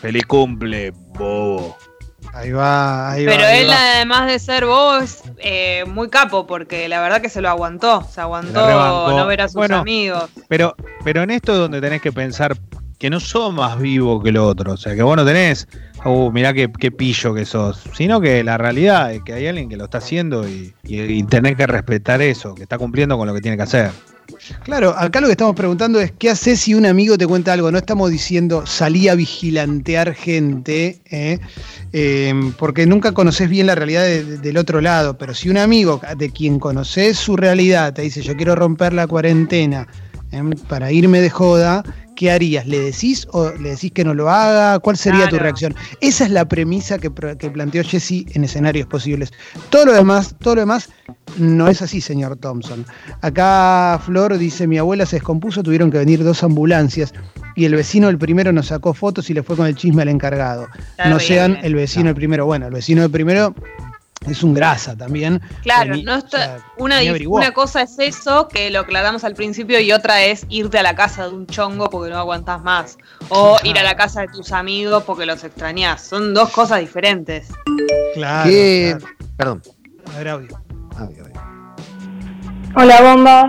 Feliz 0.00 0.26
cumple, 0.26 0.92
bobo. 1.16 1.76
Ahí 2.32 2.50
va, 2.50 3.12
ahí 3.12 3.26
Pero 3.26 3.44
va. 3.44 3.54
él, 3.54 3.70
además 3.70 4.26
de 4.26 4.38
ser 4.38 4.66
bobo, 4.66 4.96
es 4.96 5.22
eh, 5.38 5.84
muy 5.86 6.08
capo, 6.08 6.46
porque 6.46 6.88
la 6.88 7.00
verdad 7.00 7.20
que 7.20 7.28
se 7.28 7.40
lo 7.40 7.48
aguantó. 7.48 8.02
Se 8.10 8.20
aguantó 8.20 9.12
no 9.16 9.26
ver 9.26 9.42
a 9.42 9.48
sus 9.48 9.70
amigos. 9.70 10.30
Pero, 10.48 10.74
pero 11.04 11.22
en 11.22 11.30
esto 11.30 11.52
es 11.52 11.58
donde 11.58 11.80
tenés 11.80 12.02
que 12.02 12.12
pensar 12.12 12.56
que 13.04 13.10
no 13.10 13.20
sos 13.20 13.52
más 13.52 13.78
vivo 13.78 14.22
que 14.22 14.30
el 14.30 14.38
otro. 14.38 14.72
O 14.72 14.76
sea, 14.78 14.94
que 14.94 15.02
vos 15.02 15.14
no 15.14 15.26
tenés, 15.26 15.68
uh, 16.06 16.32
mirá 16.32 16.54
qué, 16.54 16.70
pillo 16.70 17.34
que 17.34 17.44
sos. 17.44 17.82
Sino 17.92 18.18
que 18.18 18.42
la 18.42 18.56
realidad 18.56 19.12
es 19.12 19.22
que 19.22 19.34
hay 19.34 19.46
alguien 19.46 19.68
que 19.68 19.76
lo 19.76 19.84
está 19.84 19.98
haciendo 19.98 20.48
y, 20.48 20.72
y, 20.84 21.22
tenés 21.24 21.54
que 21.54 21.66
respetar 21.66 22.22
eso, 22.22 22.54
que 22.54 22.62
está 22.62 22.78
cumpliendo 22.78 23.18
con 23.18 23.28
lo 23.28 23.34
que 23.34 23.42
tiene 23.42 23.58
que 23.58 23.62
hacer. 23.64 23.90
Claro, 24.62 24.94
acá 24.96 25.20
lo 25.20 25.26
que 25.26 25.32
estamos 25.32 25.54
preguntando 25.54 26.00
es 26.00 26.12
qué 26.12 26.30
haces 26.30 26.60
si 26.60 26.72
un 26.72 26.86
amigo 26.86 27.18
te 27.18 27.26
cuenta 27.26 27.52
algo. 27.52 27.70
No 27.70 27.76
estamos 27.76 28.10
diciendo 28.10 28.64
salí 28.64 29.06
a 29.08 29.14
vigilantear 29.14 30.14
gente, 30.14 31.02
¿eh? 31.10 31.40
Eh, 31.92 32.32
porque 32.56 32.86
nunca 32.86 33.12
conoces 33.12 33.50
bien 33.50 33.66
la 33.66 33.74
realidad 33.74 34.04
de, 34.04 34.24
de, 34.24 34.38
del 34.38 34.56
otro 34.56 34.80
lado. 34.80 35.18
Pero 35.18 35.34
si 35.34 35.50
un 35.50 35.58
amigo 35.58 36.00
de 36.16 36.30
quien 36.30 36.58
conoces 36.58 37.18
su 37.18 37.36
realidad 37.36 37.92
te 37.92 38.00
dice 38.00 38.22
yo 38.22 38.34
quiero 38.34 38.54
romper 38.54 38.94
la 38.94 39.06
cuarentena 39.06 39.86
¿eh? 40.32 40.42
para 40.68 40.90
irme 40.90 41.20
de 41.20 41.28
joda, 41.28 41.84
¿qué 42.14 42.30
harías? 42.30 42.66
¿Le 42.66 42.78
decís 42.80 43.26
o 43.32 43.50
le 43.50 43.70
decís 43.70 43.92
que 43.92 44.04
no 44.04 44.14
lo 44.14 44.30
haga? 44.30 44.78
¿Cuál 44.78 44.96
sería 44.96 45.20
claro. 45.20 45.36
tu 45.36 45.42
reacción? 45.42 45.74
Esa 46.00 46.24
es 46.24 46.30
la 46.30 46.46
premisa 46.46 46.98
que, 46.98 47.10
que 47.38 47.50
planteó 47.50 47.82
Jesse 47.84 48.24
en 48.34 48.44
escenarios 48.44 48.86
posibles. 48.86 49.32
Todo 49.70 49.86
lo 49.86 49.92
demás, 49.92 50.34
todo 50.40 50.56
lo 50.56 50.62
demás 50.62 50.88
no 51.38 51.68
es 51.68 51.82
así, 51.82 52.00
señor 52.00 52.36
Thompson. 52.36 52.84
Acá 53.20 54.00
Flor 54.04 54.36
dice, 54.38 54.66
mi 54.66 54.78
abuela 54.78 55.06
se 55.06 55.16
descompuso, 55.16 55.62
tuvieron 55.62 55.90
que 55.90 55.98
venir 55.98 56.22
dos 56.22 56.42
ambulancias 56.42 57.12
y 57.56 57.64
el 57.64 57.74
vecino 57.74 58.08
el 58.08 58.18
primero 58.18 58.52
nos 58.52 58.66
sacó 58.66 58.94
fotos 58.94 59.30
y 59.30 59.34
le 59.34 59.42
fue 59.42 59.56
con 59.56 59.66
el 59.66 59.74
chisme 59.74 60.02
al 60.02 60.08
encargado. 60.08 60.66
Está 60.90 61.10
no 61.10 61.16
bien, 61.16 61.28
sean 61.28 61.58
el 61.62 61.74
vecino 61.74 62.10
el 62.10 62.14
primero. 62.14 62.46
Bueno, 62.46 62.66
el 62.66 62.72
vecino 62.72 63.04
el 63.04 63.10
primero 63.10 63.54
es 64.26 64.42
un 64.42 64.54
grasa 64.54 64.96
también. 64.96 65.40
Claro, 65.62 65.94
no 66.02 66.16
está, 66.16 66.26
o 66.26 66.30
sea, 66.30 66.58
una, 66.78 66.96
una, 67.26 67.52
cosa 67.52 67.82
es 67.82 67.98
eso, 67.98 68.48
que 68.48 68.70
lo 68.70 68.80
aclaramos 68.80 69.24
al 69.24 69.34
principio, 69.34 69.80
y 69.80 69.92
otra 69.92 70.22
es 70.24 70.46
irte 70.48 70.78
a 70.78 70.82
la 70.82 70.94
casa 70.94 71.28
de 71.28 71.34
un 71.34 71.46
chongo 71.46 71.90
porque 71.90 72.10
no 72.10 72.18
aguantas 72.18 72.62
más. 72.62 72.98
O 73.28 73.56
claro. 73.56 73.68
ir 73.68 73.78
a 73.78 73.82
la 73.82 73.96
casa 73.96 74.22
de 74.22 74.28
tus 74.28 74.52
amigos 74.52 75.04
porque 75.04 75.26
los 75.26 75.42
extrañas. 75.44 76.02
Son 76.02 76.34
dos 76.34 76.50
cosas 76.50 76.80
diferentes. 76.80 77.48
Claro. 78.14 78.48
¿Qué? 78.48 78.96
claro. 78.98 79.14
Perdón. 79.36 79.62
A 80.14 80.18
ver, 80.18 80.28
audio. 80.28 80.58
audio, 80.96 81.24
audio. 81.24 81.42
Hola, 82.76 83.02
bomba. 83.02 83.48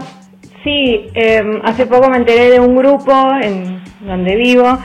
Sí, 0.63 1.09
eh, 1.13 1.43
hace 1.63 1.85
poco 1.85 2.09
me 2.09 2.17
enteré 2.17 2.49
de 2.51 2.59
un 2.59 2.75
grupo 2.75 3.13
en 3.41 3.83
donde 4.01 4.35
vivo 4.35 4.79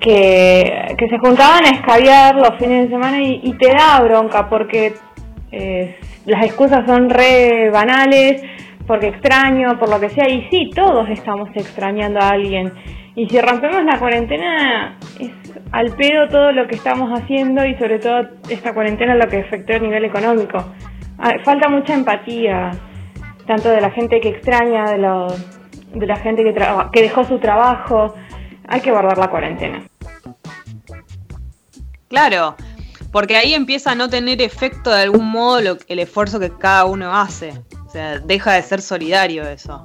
que, 0.00 0.94
que 0.96 1.08
se 1.08 1.18
juntaban 1.18 1.64
a 1.64 1.70
escabiar 1.70 2.36
los 2.36 2.56
fines 2.58 2.84
de 2.84 2.90
semana 2.90 3.20
y, 3.20 3.40
y 3.42 3.52
te 3.58 3.72
da 3.72 4.00
bronca 4.00 4.48
porque 4.48 4.94
las 5.52 6.44
excusas 6.44 6.86
son 6.86 7.10
re 7.10 7.70
banales, 7.70 8.42
porque 8.86 9.08
extraño, 9.08 9.78
por 9.78 9.88
lo 9.88 10.00
que 10.00 10.08
sea, 10.10 10.28
y 10.28 10.48
sí, 10.50 10.70
todos 10.74 11.08
estamos 11.10 11.48
extrañando 11.54 12.20
a 12.20 12.30
alguien. 12.30 12.72
Y 13.14 13.28
si 13.28 13.40
rompemos 13.40 13.84
la 13.84 13.98
cuarentena, 13.98 14.98
es 15.18 15.30
al 15.72 15.94
pedo 15.96 16.28
todo 16.28 16.52
lo 16.52 16.66
que 16.66 16.76
estamos 16.76 17.10
haciendo 17.18 17.64
y 17.64 17.74
sobre 17.76 17.98
todo 17.98 18.22
esta 18.48 18.72
cuarentena 18.74 19.14
lo 19.14 19.28
que 19.28 19.40
afectó 19.40 19.74
a 19.74 19.78
nivel 19.78 20.04
económico. 20.04 20.58
Falta 21.44 21.68
mucha 21.68 21.94
empatía, 21.94 22.70
tanto 23.46 23.68
de 23.68 23.80
la 23.80 23.90
gente 23.90 24.20
que 24.20 24.28
extraña, 24.28 24.84
de, 24.84 24.98
lo, 24.98 25.26
de 25.94 26.06
la 26.06 26.16
gente 26.16 26.42
que, 26.42 26.54
que 26.92 27.02
dejó 27.02 27.24
su 27.24 27.38
trabajo. 27.38 28.14
Hay 28.68 28.80
que 28.80 28.90
guardar 28.90 29.18
la 29.18 29.28
cuarentena. 29.28 29.82
Claro, 32.08 32.56
porque 33.12 33.36
ahí 33.36 33.54
empieza 33.54 33.92
a 33.92 33.94
no 33.94 34.08
tener 34.08 34.40
efecto 34.40 34.90
de 34.90 35.02
algún 35.02 35.30
modo 35.30 35.78
el 35.88 35.98
esfuerzo 35.98 36.38
que 36.38 36.50
cada 36.50 36.84
uno 36.84 37.14
hace. 37.14 37.52
O 37.86 37.90
sea, 37.90 38.18
deja 38.20 38.52
de 38.52 38.62
ser 38.62 38.80
solidario 38.82 39.48
eso. 39.48 39.84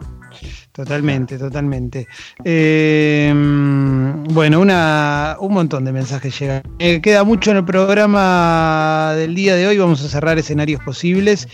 Totalmente, 0.75 1.37
totalmente. 1.37 2.05
Eh, 2.43 3.33
bueno, 3.33 4.59
una, 4.59 5.37
un 5.39 5.53
montón 5.53 5.85
de 5.85 5.93
mensajes 5.93 6.37
llegan. 6.37 6.63
Eh, 6.79 6.99
queda 6.99 7.23
mucho 7.23 7.51
en 7.51 7.57
el 7.57 7.63
programa 7.65 9.13
del 9.15 9.33
día 9.35 9.55
de 9.55 9.67
hoy. 9.67 9.77
Vamos 9.77 10.03
a 10.03 10.09
cerrar 10.09 10.37
escenarios 10.37 10.83
posibles 10.83 11.47